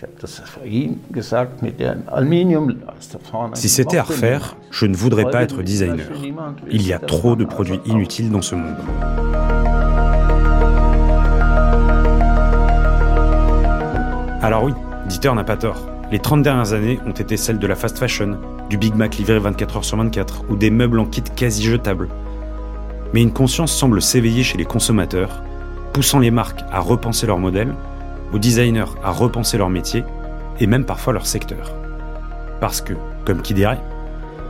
Si 3.55 3.69
c'était 3.71 3.97
à 3.97 4.03
refaire, 4.03 4.59
je 4.71 4.85
ne 4.85 4.95
voudrais 4.95 5.31
pas 5.31 5.43
être 5.43 5.62
designer. 5.62 6.07
Il 6.71 6.87
y 6.87 6.93
a 6.93 6.99
trop 6.99 7.37
de 7.37 7.47
produits 7.47 7.81
inutiles 7.87 8.31
dans 8.31 8.43
ce 8.43 8.55
monde. 8.55 8.77
Alors 14.43 14.65
oui, 14.65 14.73
Dieter 15.09 15.35
n'a 15.35 15.45
pas 15.45 15.57
tort. 15.57 15.88
Les 16.11 16.19
30 16.19 16.43
dernières 16.43 16.75
années 16.75 17.01
ont 17.07 17.12
été 17.12 17.38
celles 17.38 17.59
de 17.59 17.67
la 17.67 17.77
fast 17.77 17.97
fashion, 17.97 18.38
du 18.69 18.77
Big 18.77 18.95
Mac 18.95 19.17
livré 19.17 19.38
24 19.38 19.77
heures 19.79 19.85
sur 19.87 19.97
24 19.97 20.45
ou 20.51 20.57
des 20.57 20.71
meubles 20.71 20.99
en 20.99 21.07
kit 21.07 21.23
quasi 21.35 21.62
jetables 21.62 22.09
mais 23.12 23.22
une 23.22 23.33
conscience 23.33 23.72
semble 23.72 24.01
s'éveiller 24.01 24.42
chez 24.42 24.59
les 24.59 24.64
consommateurs, 24.64 25.42
poussant 25.92 26.18
les 26.18 26.31
marques 26.31 26.62
à 26.70 26.81
repenser 26.81 27.27
leur 27.27 27.38
modèle, 27.38 27.75
aux 28.33 28.38
designers 28.38 28.85
à 29.03 29.11
repenser 29.11 29.59
leur 29.59 29.70
métier, 29.70 30.05
et 30.61 30.66
même 30.66 30.85
parfois 30.85 31.12
leur 31.12 31.27
secteur. 31.27 31.75
Parce 32.61 32.81
que, 32.81 32.94
comme 33.25 33.42
qui 33.42 33.55
dirait, 33.55 33.81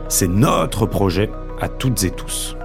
c'est 0.07 0.27
notre 0.27 0.85
projet 0.85 1.29
à 1.61 1.67
toutes 1.67 2.03
et 2.03 2.11
tous. 2.11 2.55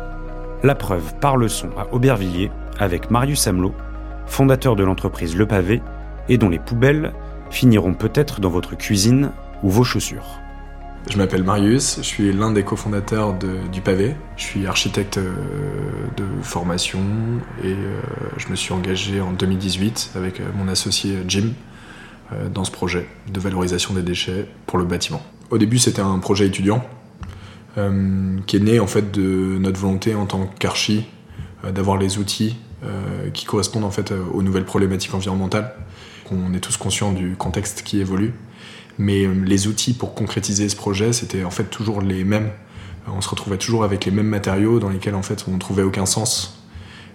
La 0.62 0.74
preuve 0.74 1.14
par 1.20 1.36
le 1.36 1.48
son 1.48 1.70
à 1.78 1.92
Aubervilliers 1.92 2.50
avec 2.78 3.10
Marius 3.10 3.46
Hamelot, 3.46 3.74
fondateur 4.26 4.76
de 4.76 4.84
l'entreprise 4.84 5.36
Le 5.36 5.46
Pavé, 5.46 5.82
et 6.28 6.38
dont 6.38 6.48
les 6.48 6.58
poubelles 6.58 7.12
finiront 7.50 7.94
peut-être 7.94 8.40
dans 8.40 8.50
votre 8.50 8.76
cuisine 8.76 9.30
ou 9.62 9.70
vos 9.70 9.84
chaussures. 9.84 10.40
Je 11.06 11.16
m'appelle 11.16 11.42
Marius, 11.42 11.96
je 11.98 12.02
suis 12.02 12.32
l'un 12.32 12.50
des 12.50 12.64
cofondateurs 12.64 13.34
du 13.72 13.80
Pavé. 13.80 14.14
Je 14.36 14.42
suis 14.42 14.66
architecte 14.66 15.16
euh, 15.16 15.32
de 16.18 16.24
formation 16.42 17.00
et 17.64 17.68
euh, 17.68 18.00
je 18.36 18.48
me 18.48 18.56
suis 18.56 18.74
engagé 18.74 19.20
en 19.20 19.32
2018 19.32 20.10
avec 20.16 20.40
euh, 20.40 20.44
mon 20.54 20.68
associé 20.68 21.16
Jim 21.26 21.52
dans 22.52 22.64
ce 22.64 22.70
projet 22.70 23.08
de 23.32 23.40
valorisation 23.40 23.94
des 23.94 24.02
déchets 24.02 24.46
pour 24.66 24.78
le 24.78 24.84
bâtiment. 24.84 25.22
Au 25.50 25.56
début, 25.56 25.78
c'était 25.78 26.02
un 26.02 26.18
projet 26.18 26.46
étudiant 26.46 26.84
qui 28.46 28.56
est 28.56 28.60
né 28.60 28.80
en 28.80 28.86
fait 28.86 29.10
de 29.10 29.56
notre 29.58 29.80
volonté 29.80 30.14
en 30.14 30.26
tant 30.26 30.46
qu'archi 30.58 31.06
d'avoir 31.64 31.96
les 31.96 32.18
outils 32.18 32.58
qui 33.32 33.46
correspondent 33.46 33.84
en 33.84 33.90
fait 33.90 34.12
aux 34.34 34.42
nouvelles 34.42 34.66
problématiques 34.66 35.14
environnementales. 35.14 35.74
On 36.30 36.52
est 36.52 36.60
tous 36.60 36.76
conscients 36.76 37.12
du 37.12 37.34
contexte 37.34 37.82
qui 37.82 37.98
évolue 37.98 38.34
mais 38.98 39.24
euh, 39.24 39.32
les 39.44 39.66
outils 39.68 39.94
pour 39.94 40.14
concrétiser 40.14 40.68
ce 40.68 40.76
projet, 40.76 41.12
c'était 41.12 41.44
en 41.44 41.50
fait 41.50 41.64
toujours 41.64 42.02
les 42.02 42.24
mêmes. 42.24 42.50
Euh, 43.06 43.12
on 43.16 43.20
se 43.20 43.28
retrouvait 43.28 43.56
toujours 43.56 43.84
avec 43.84 44.04
les 44.04 44.10
mêmes 44.10 44.26
matériaux 44.26 44.80
dans 44.80 44.90
lesquels 44.90 45.14
en 45.14 45.22
fait 45.22 45.44
on 45.48 45.52
ne 45.52 45.58
trouvait 45.58 45.82
aucun 45.82 46.06
sens. 46.06 46.64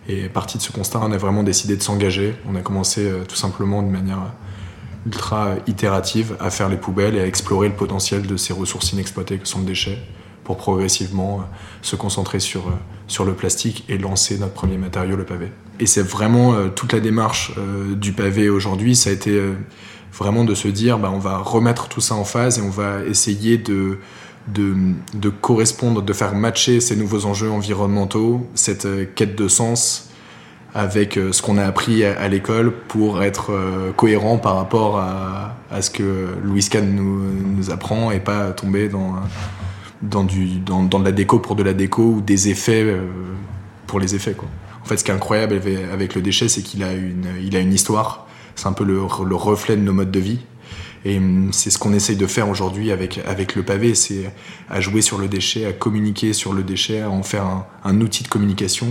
Et 0.08 0.28
parti 0.28 0.58
de 0.58 0.64
ce 0.64 0.72
constat, 0.72 1.00
on 1.02 1.12
a 1.12 1.18
vraiment 1.18 1.44
décidé 1.44 1.78
de 1.78 1.84
s'engager. 1.84 2.36
On 2.50 2.56
a 2.56 2.62
commencé 2.62 3.06
euh, 3.06 3.24
tout 3.26 3.36
simplement 3.36 3.84
de 3.84 3.90
manière 3.90 4.34
ultra 5.06 5.56
itérative 5.68 6.38
à 6.40 6.50
faire 6.50 6.70
les 6.70 6.78
poubelles 6.78 7.16
et 7.16 7.20
à 7.20 7.28
explorer 7.28 7.68
le 7.68 7.76
potentiel 7.76 8.26
de 8.26 8.38
ces 8.38 8.54
ressources 8.54 8.94
inexploitées 8.94 9.38
que 9.38 9.48
sont 9.48 9.60
le 9.60 9.66
déchet 9.66 9.98
pour 10.46 10.58
progressivement 10.58 11.46
se 11.82 11.96
concentrer 11.96 12.40
sur, 12.42 12.64
sur 13.08 13.24
le 13.24 13.34
plastique 13.34 13.86
et 13.88 13.98
lancer 13.98 14.38
notre 14.38 14.54
premier 14.54 14.78
matériau, 14.78 15.16
le 15.16 15.26
pavé. 15.26 15.52
Et 15.80 15.86
c'est 15.86 16.02
vraiment 16.02 16.68
toute 16.70 16.92
la 16.92 17.00
démarche 17.00 17.54
du 17.96 18.12
pavé 18.12 18.50
aujourd'hui, 18.50 18.94
ça 18.94 19.10
a 19.10 19.14
été 19.14 19.42
vraiment 20.14 20.46
de 20.46 20.56
se 20.56 20.68
dire 20.68 21.00
bah, 21.00 21.12
on 21.14 21.20
va 21.20 21.38
remettre 21.38 21.88
tout 21.88 22.02
ça 22.02 22.16
en 22.16 22.24
phase 22.24 22.60
et 22.60 22.62
on 22.62 22.70
va 22.70 23.04
essayer 23.06 23.58
de, 23.58 23.98
de, 24.48 25.30
correspondre, 25.30 26.02
de 26.02 26.14
faire 26.14 26.36
matcher 26.36 26.80
ces 26.80 26.96
nouveaux 26.96 27.26
enjeux 27.26 27.50
environnementaux, 27.50 28.48
cette 28.54 28.86
euh, 28.86 29.06
quête 29.16 29.36
de 29.36 29.48
sens 29.48 30.10
avec 30.76 31.18
euh, 31.18 31.32
ce 31.32 31.42
qu'on 31.42 31.58
a 31.58 31.66
appris 31.66 32.04
à, 32.04 32.28
l'école 32.28 32.74
pour 32.88 33.22
être 33.24 33.52
euh, 33.52 33.92
cohérent 33.92 34.38
par 34.38 34.56
rapport 34.56 34.98
à, 34.98 35.56
ce 35.82 35.90
que 35.90 36.30
Louis 36.44 36.64
Kahn 36.70 36.96
nous, 36.96 37.72
apprend 37.72 38.12
et 38.12 38.20
pas 38.20 38.52
tomber 38.52 38.90
dans, 38.90 39.16
dans, 40.02 40.24
du, 40.24 40.60
dans, 40.60 40.84
de 40.84 41.04
la 41.04 41.12
déco 41.12 41.40
pour 41.40 41.56
de 41.56 41.64
la 41.64 41.74
déco 41.74 42.04
ou 42.04 42.22
des 42.22 42.50
effets 42.50 42.96
pour 43.88 44.00
les 44.00 44.14
effets. 44.14 44.34
Quoi. 44.34 44.48
En 44.84 44.86
fait, 44.86 44.98
ce 44.98 45.04
qui 45.04 45.10
est 45.10 45.14
incroyable 45.16 45.60
avec 45.92 46.14
le 46.14 46.22
déchet, 46.22 46.48
c'est 46.48 46.62
qu'il 46.62 46.84
a 46.84 46.90
a 46.90 47.60
une 47.60 47.74
histoire 47.74 48.28
c'est 48.56 48.68
un 48.68 48.74
peu 48.74 48.84
le, 48.84 49.02
reflet 49.02 49.76
de 49.76 49.82
nos 49.82 49.94
modes 49.94 50.12
de 50.12 50.20
vie. 50.20 50.40
Et 51.06 51.18
hum, 51.18 51.50
c'est 51.52 51.70
ce 51.70 51.78
qu'on 51.78 51.94
essaye 51.94 52.16
de 52.16 52.28
faire 52.28 52.50
aujourd'hui 52.50 52.92
avec, 52.92 53.20
avec 53.28 53.56
le 53.56 53.64
pavé, 53.64 53.96
c'est 53.96 54.34
à 54.70 54.80
jouer 54.80 55.02
sur 55.02 55.18
le 55.18 55.28
déchet, 55.28 55.66
à 55.66 55.74
communiquer 55.74 56.34
sur 56.34 56.54
le 56.54 56.64
déchet, 56.64 57.02
à 57.02 57.10
en 57.10 57.24
faire 57.24 57.46
un, 57.84 58.02
outil 58.02 58.24
de 58.24 58.30
communication. 58.30 58.88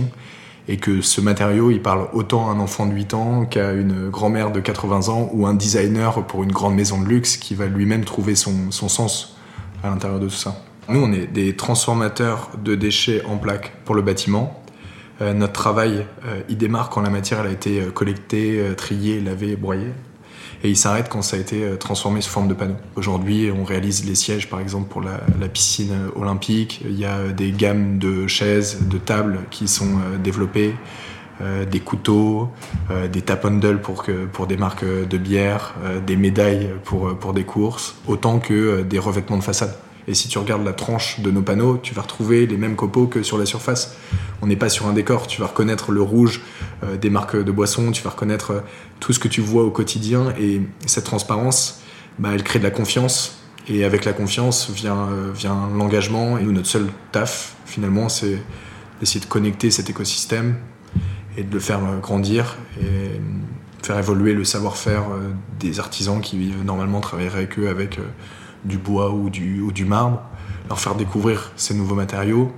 Et 0.69 0.77
que 0.77 1.01
ce 1.01 1.19
matériau, 1.19 1.71
il 1.71 1.81
parle 1.81 2.07
autant 2.13 2.49
à 2.49 2.53
un 2.53 2.59
enfant 2.59 2.85
de 2.85 2.93
8 2.93 3.13
ans 3.15 3.45
qu'à 3.45 3.73
une 3.73 4.09
grand-mère 4.09 4.49
de 4.49 4.61
80 4.61 5.09
ans 5.09 5.29
ou 5.33 5.45
un 5.45 5.53
designer 5.53 6.25
pour 6.25 6.43
une 6.43 6.53
grande 6.53 6.75
maison 6.75 7.01
de 7.01 7.05
luxe 7.05 7.35
qui 7.35 7.53
va 7.53 7.65
lui-même 7.65 8.05
trouver 8.05 8.35
son, 8.35 8.71
son 8.71 8.87
sens 8.87 9.35
à 9.83 9.89
l'intérieur 9.89 10.21
de 10.21 10.27
tout 10.27 10.35
ça. 10.35 10.63
Nous, 10.87 11.01
on 11.01 11.11
est 11.11 11.27
des 11.27 11.55
transformateurs 11.55 12.51
de 12.63 12.75
déchets 12.75 13.23
en 13.25 13.37
plaques 13.37 13.73
pour 13.83 13.95
le 13.95 14.01
bâtiment. 14.01 14.62
Euh, 15.23 15.33
notre 15.33 15.53
travail, 15.53 16.05
euh, 16.25 16.41
il 16.49 16.57
démarre 16.57 16.89
quand 16.89 17.01
la 17.01 17.09
matière 17.09 17.41
a 17.41 17.49
été 17.49 17.79
euh, 17.79 17.91
collectée, 17.91 18.61
triée, 18.75 19.21
lavée, 19.21 19.55
broyée. 19.55 19.91
Et 20.65 20.69
il 20.69 20.77
s'arrête 20.77 21.09
quand 21.09 21.21
ça 21.21 21.35
a 21.35 21.39
été 21.39 21.77
transformé 21.77 22.21
sous 22.21 22.29
forme 22.29 22.47
de 22.47 22.53
panneau. 22.53 22.75
Aujourd'hui, 22.95 23.51
on 23.51 23.65
réalise 23.65 24.05
les 24.05 24.15
sièges, 24.15 24.49
par 24.49 24.61
exemple, 24.61 24.87
pour 24.87 25.01
la, 25.01 25.19
piscine 25.49 25.93
olympique. 26.15 26.81
Il 26.85 26.97
y 26.97 27.03
a 27.03 27.27
des 27.27 27.51
gammes 27.51 27.99
de 27.99 28.27
chaises, 28.27 28.87
de 28.87 28.97
tables 28.97 29.39
qui 29.51 29.67
sont 29.67 29.99
développées. 30.23 30.73
des 31.69 31.79
couteaux, 31.81 32.49
des 33.11 33.21
tap 33.21 33.45
pour, 33.81 34.05
pour 34.31 34.47
des 34.47 34.55
marques 34.55 34.85
de 34.85 35.17
bière, 35.17 35.75
des 36.07 36.15
médailles 36.15 36.69
pour 36.85 37.33
des 37.33 37.43
courses, 37.43 37.95
autant 38.07 38.39
que 38.39 38.83
des 38.83 38.99
revêtements 38.99 39.37
de 39.37 39.43
façade. 39.43 39.75
Et 40.07 40.13
si 40.13 40.27
tu 40.27 40.37
regardes 40.37 40.65
la 40.65 40.73
tranche 40.73 41.19
de 41.21 41.31
nos 41.31 41.41
panneaux, 41.41 41.77
tu 41.81 41.93
vas 41.93 42.01
retrouver 42.01 42.45
les 42.45 42.57
mêmes 42.57 42.75
copeaux 42.75 43.07
que 43.07 43.23
sur 43.23 43.37
la 43.37 43.45
surface. 43.45 43.95
On 44.41 44.47
n'est 44.47 44.57
pas 44.57 44.69
sur 44.69 44.87
un 44.87 44.93
décor, 44.93 45.27
tu 45.27 45.39
vas 45.39 45.47
reconnaître 45.47 45.91
le 45.91 46.01
rouge 46.01 46.41
euh, 46.83 46.97
des 46.97 47.09
marques 47.09 47.41
de 47.41 47.51
boissons, 47.51 47.91
tu 47.91 48.03
vas 48.03 48.09
reconnaître 48.09 48.51
euh, 48.51 48.59
tout 48.99 49.13
ce 49.13 49.19
que 49.19 49.29
tu 49.29 49.41
vois 49.41 49.63
au 49.63 49.71
quotidien. 49.71 50.33
Et 50.39 50.61
cette 50.85 51.05
transparence, 51.05 51.81
bah, 52.19 52.29
elle 52.33 52.43
crée 52.43 52.59
de 52.59 52.63
la 52.63 52.71
confiance. 52.71 53.39
Et 53.69 53.85
avec 53.85 54.03
la 54.03 54.11
confiance 54.11 54.69
vient, 54.69 55.07
euh, 55.09 55.31
vient 55.33 55.69
l'engagement. 55.73 56.37
Et 56.37 56.43
nous, 56.43 56.51
notre 56.51 56.67
seul 56.67 56.87
taf, 57.13 57.55
finalement, 57.65 58.09
c'est 58.09 58.39
d'essayer 58.99 59.21
de 59.21 59.29
connecter 59.29 59.71
cet 59.71 59.89
écosystème 59.89 60.57
et 61.37 61.43
de 61.43 61.53
le 61.53 61.59
faire 61.59 61.79
grandir 62.01 62.57
et 62.79 63.19
faire 63.81 63.97
évoluer 63.97 64.33
le 64.33 64.43
savoir-faire 64.43 65.05
des 65.59 65.79
artisans 65.79 66.21
qui 66.21 66.53
normalement 66.63 67.01
travailleraient 67.01 67.47
que 67.47 67.67
avec 67.67 67.99
du 68.65 68.77
bois 68.77 69.11
ou 69.11 69.29
du, 69.29 69.61
ou 69.61 69.71
du 69.71 69.85
marbre, 69.85 70.21
leur 70.69 70.79
faire 70.79 70.95
découvrir 70.95 71.51
ces 71.55 71.73
nouveaux 71.73 71.95
matériaux 71.95 72.51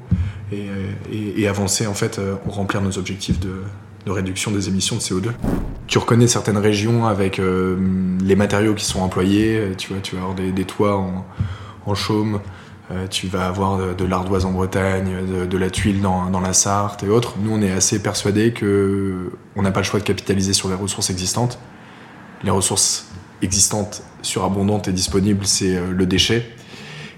et, 0.52 0.68
et, 1.12 1.48
avancer 1.48 1.88
en 1.88 1.94
fait, 1.94 2.20
euh, 2.20 2.36
remplir 2.48 2.82
nos 2.82 2.98
objectifs 2.98 3.40
de, 3.40 3.64
de, 4.06 4.12
réduction 4.12 4.52
des 4.52 4.68
émissions 4.68 4.96
de 4.96 5.02
CO2. 5.02 5.32
Tu 5.88 5.98
reconnais 5.98 6.28
certaines 6.28 6.58
régions 6.58 7.08
avec 7.08 7.40
euh, 7.40 7.78
les 8.22 8.36
matériaux 8.36 8.76
qui 8.76 8.86
sont 8.86 9.02
employés, 9.02 9.72
tu 9.78 9.92
vois, 9.92 10.02
tu 10.02 10.16
vas 10.16 10.22
avoir 10.22 10.36
des, 10.36 10.52
des 10.52 10.66
toits 10.66 10.98
en, 10.98 11.26
en 11.86 11.96
chaume, 11.96 12.40
euh, 12.92 13.08
tu 13.08 13.28
vas 13.28 13.48
avoir 13.48 13.96
de, 13.96 14.06
l'ardoise 14.06 14.46
en 14.46 14.52
Bretagne, 14.52 15.48
de, 15.50 15.58
la 15.58 15.70
tuile 15.72 16.02
dans, 16.02 16.30
dans, 16.30 16.40
la 16.40 16.54
Sarthe 16.54 17.04
et 17.04 17.10
autres. 17.10 17.36
Nous, 17.42 17.52
on 17.52 17.62
est 17.62 17.72
assez 17.72 18.02
persuadés 18.02 18.52
que 18.54 19.32
on 19.56 19.64
n'a 19.64 19.72
pas 19.72 19.80
le 19.80 19.86
choix 19.86 20.00
de 20.00 20.06
capitaliser 20.06 20.54
sur 20.54 20.70
les 20.70 20.76
ressources 20.76 21.10
existantes. 21.10 21.58
Les 22.44 22.52
ressources 22.52 23.12
existantes, 23.46 24.04
surabondantes 24.22 24.88
et 24.90 24.92
disponibles, 24.92 25.46
c'est 25.46 25.78
euh, 25.78 25.92
le 25.92 26.06
déchet. 26.06 26.46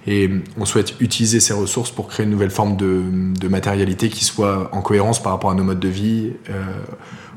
Et 0.06 0.30
on 0.58 0.66
souhaite 0.66 0.96
utiliser 1.02 1.40
ces 1.40 1.54
ressources 1.54 1.92
pour 1.92 2.08
créer 2.08 2.26
une 2.26 2.32
nouvelle 2.32 2.52
forme 2.52 2.78
de, 2.78 3.48
matérialité 3.50 4.08
qui 4.10 4.24
soit 4.24 4.70
en 4.74 4.82
cohérence 4.82 5.22
par 5.22 5.34
rapport 5.34 5.52
à 5.52 5.54
nos 5.54 5.64
modes 5.66 5.82
de 5.82 5.90
vie, 5.90 6.34
euh, 6.50 6.64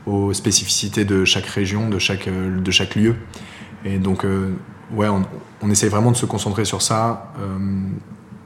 aux 0.06 0.32
spécificités 0.32 1.04
de 1.04 1.24
chaque 1.24 1.46
région, 1.46 1.88
de 1.88 1.98
chaque, 1.98 2.28
euh, 2.28 2.60
de 2.60 2.70
chaque 2.70 2.94
lieu. 2.94 3.16
Et 3.84 3.98
donc, 3.98 4.24
ouais, 4.94 5.08
on, 5.08 5.22
on, 5.62 5.70
essaie 5.70 5.88
vraiment 5.88 6.12
de 6.12 6.16
se 6.16 6.26
concentrer 6.26 6.66
sur 6.66 6.82
ça, 6.82 7.32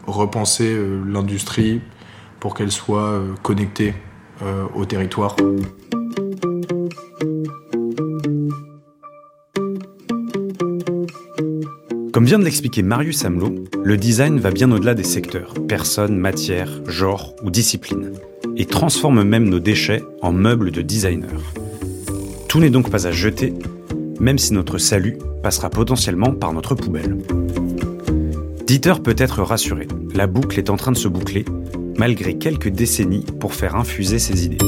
repenser 0.07 0.79
l'industrie 1.05 1.81
pour 2.39 2.55
qu'elle 2.55 2.71
soit 2.71 3.21
connectée 3.43 3.95
au 4.77 4.85
territoire. 4.85 5.35
Comme 12.15 12.27
vient 12.27 12.39
de 12.39 12.45
l'expliquer 12.45 12.85
Marius 12.85 13.25
Hamelot, 13.25 13.65
le 13.83 13.97
design 13.97 14.39
va 14.39 14.53
bien 14.53 14.71
au-delà 14.71 14.95
des 14.95 15.03
secteurs, 15.03 15.53
personnes, 15.67 16.17
matières, 16.17 16.71
genres 16.87 17.35
ou 17.43 17.51
disciplines, 17.51 18.13
et 18.57 18.67
transforme 18.67 19.25
même 19.25 19.49
nos 19.49 19.59
déchets 19.59 20.01
en 20.23 20.31
meubles 20.31 20.71
de 20.71 20.81
designers. 20.81 21.27
Tout 22.49 22.61
n'est 22.61 22.71
donc 22.71 22.89
pas 22.89 23.09
à 23.09 23.11
jeter, 23.11 23.53
même 24.21 24.39
si 24.39 24.53
notre 24.53 24.79
salut 24.79 25.19
passera 25.43 25.71
potentiellement 25.71 26.31
par 26.31 26.53
notre 26.53 26.77
poubelle. 26.77 27.19
Dieter 28.65 28.95
peut 29.03 29.17
être 29.19 29.43
rassuré, 29.43 29.89
la 30.15 30.29
boucle 30.29 30.61
est 30.61 30.71
en 30.71 30.77
train 30.77 30.93
de 30.93 30.97
se 30.97 31.09
boucler, 31.09 31.45
malgré 31.99 32.39
quelques 32.39 32.69
décennies 32.69 33.27
pour 33.41 33.55
faire 33.55 33.75
infuser 33.75 34.21
ses 34.21 34.45
idées. 34.45 34.65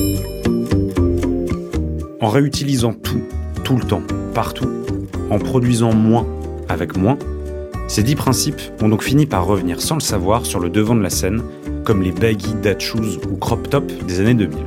En 2.21 2.29
réutilisant 2.29 2.93
tout, 2.93 3.23
tout 3.63 3.77
le 3.77 3.85
temps, 3.85 4.03
partout, 4.35 4.69
en 5.31 5.39
produisant 5.39 5.95
moins 5.95 6.27
avec 6.69 6.97
moins, 6.97 7.17
ces 7.89 8.03
dix 8.03 8.17
principes 8.17 8.61
ont 8.83 8.89
donc 8.89 9.03
fini 9.03 9.27
par 9.27 9.47
revenir 9.47 9.81
sans 9.81 9.95
le 9.95 10.01
savoir 10.01 10.45
sur 10.45 10.59
le 10.59 10.71
devant 10.71 10.95
de 10.95 11.03
la 11.03 11.11
scène, 11.11 11.43
comme 11.85 12.03
les 12.03 12.13
baggy 12.13 12.55
dad 12.63 12.81
shoes 12.81 13.19
ou 13.31 13.37
crop 13.37 13.71
top 13.71 13.91
des 14.07 14.21
années 14.21 14.35
2000. 14.35 14.59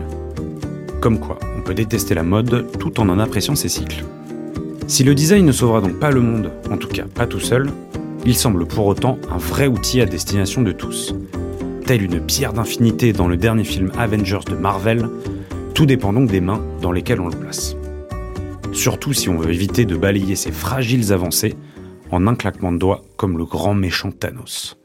Comme 1.02 1.20
quoi, 1.20 1.38
on 1.58 1.62
peut 1.62 1.74
détester 1.74 2.16
la 2.16 2.24
mode 2.24 2.66
tout 2.80 3.00
en 3.00 3.10
en 3.10 3.20
appréciant 3.20 3.56
ses 3.56 3.70
cycles. 3.70 4.06
Si 4.88 5.04
le 5.04 5.14
design 5.14 5.46
ne 5.46 5.52
sauvera 5.52 5.82
donc 5.82 6.00
pas 6.00 6.12
le 6.12 6.22
monde, 6.22 6.52
en 6.72 6.78
tout 6.78 6.88
cas 6.88 7.04
pas 7.14 7.28
tout 7.28 7.40
seul, 7.40 7.70
il 8.26 8.36
semble 8.36 8.66
pour 8.66 8.88
autant 8.88 9.18
un 9.32 9.38
vrai 9.38 9.68
outil 9.68 10.02
à 10.02 10.06
destination 10.06 10.62
de 10.62 10.72
tous. 10.72 11.14
Telle 11.86 12.04
une 12.04 12.20
pierre 12.20 12.54
d'infinité 12.54 13.14
dans 13.14 13.28
le 13.28 13.38
dernier 13.38 13.64
film 13.66 13.92
Avengers 13.98 14.46
de 14.50 14.56
Marvel, 14.56 15.10
tout 15.74 15.86
dépend 15.86 16.14
donc 16.14 16.30
des 16.30 16.42
mains 16.42 16.62
dans 16.82 16.92
lesquelles 16.92 17.22
on 17.22 17.30
le 17.30 17.36
place. 17.36 17.76
Surtout 18.72 19.14
si 19.14 19.30
on 19.30 19.38
veut 19.38 19.54
éviter 19.54 19.86
de 19.86 19.96
balayer 19.96 20.36
ces 20.36 20.52
fragiles 20.52 21.12
avancées 21.12 21.56
en 22.12 22.28
un 22.28 22.36
claquement 22.36 22.72
de 22.72 22.78
doigts 22.78 23.02
comme 23.18 23.38
le 23.38 23.46
grand 23.46 23.74
méchant 23.74 24.12
Thanos. 24.12 24.78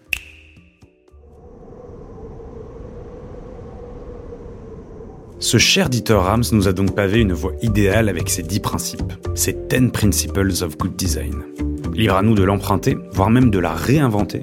Ce 5.39 5.59
cher 5.59 5.91
Dieter 5.91 6.15
Rams 6.15 6.45
nous 6.53 6.69
a 6.69 6.73
donc 6.73 6.95
pavé 6.95 7.21
une 7.21 7.35
voie 7.35 7.53
idéale 7.61 8.09
avec 8.09 8.31
ses 8.31 8.43
10 8.43 8.61
principes, 8.61 9.13
ses 9.35 9.53
10 9.53 9.91
Principles 9.91 10.53
of 10.63 10.79
Good 10.79 10.97
Design. 10.97 11.45
Libre 11.93 12.17
à 12.17 12.23
nous 12.23 12.35
de 12.35 12.43
l'emprunter, 12.43 12.97
voire 13.13 13.31
même 13.31 13.51
de 13.51 13.59
la 13.59 13.75
réinventer, 13.75 14.43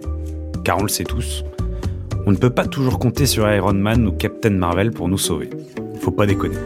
car 0.64 0.78
on 0.78 0.84
le 0.84 0.90
sait 0.90 1.04
tous, 1.04 1.44
on 2.28 2.32
ne 2.32 2.38
peut 2.38 2.52
pas 2.52 2.66
toujours 2.66 3.00
compter 3.00 3.26
sur 3.26 3.52
Iron 3.52 3.74
Man 3.74 4.08
ou 4.08 4.12
Captain 4.12 4.52
Marvel 4.52 4.92
pour 4.92 5.08
nous 5.10 5.18
sauver. 5.18 5.50
Faut 6.02 6.12
pas 6.12 6.28
déconner. 6.28 6.58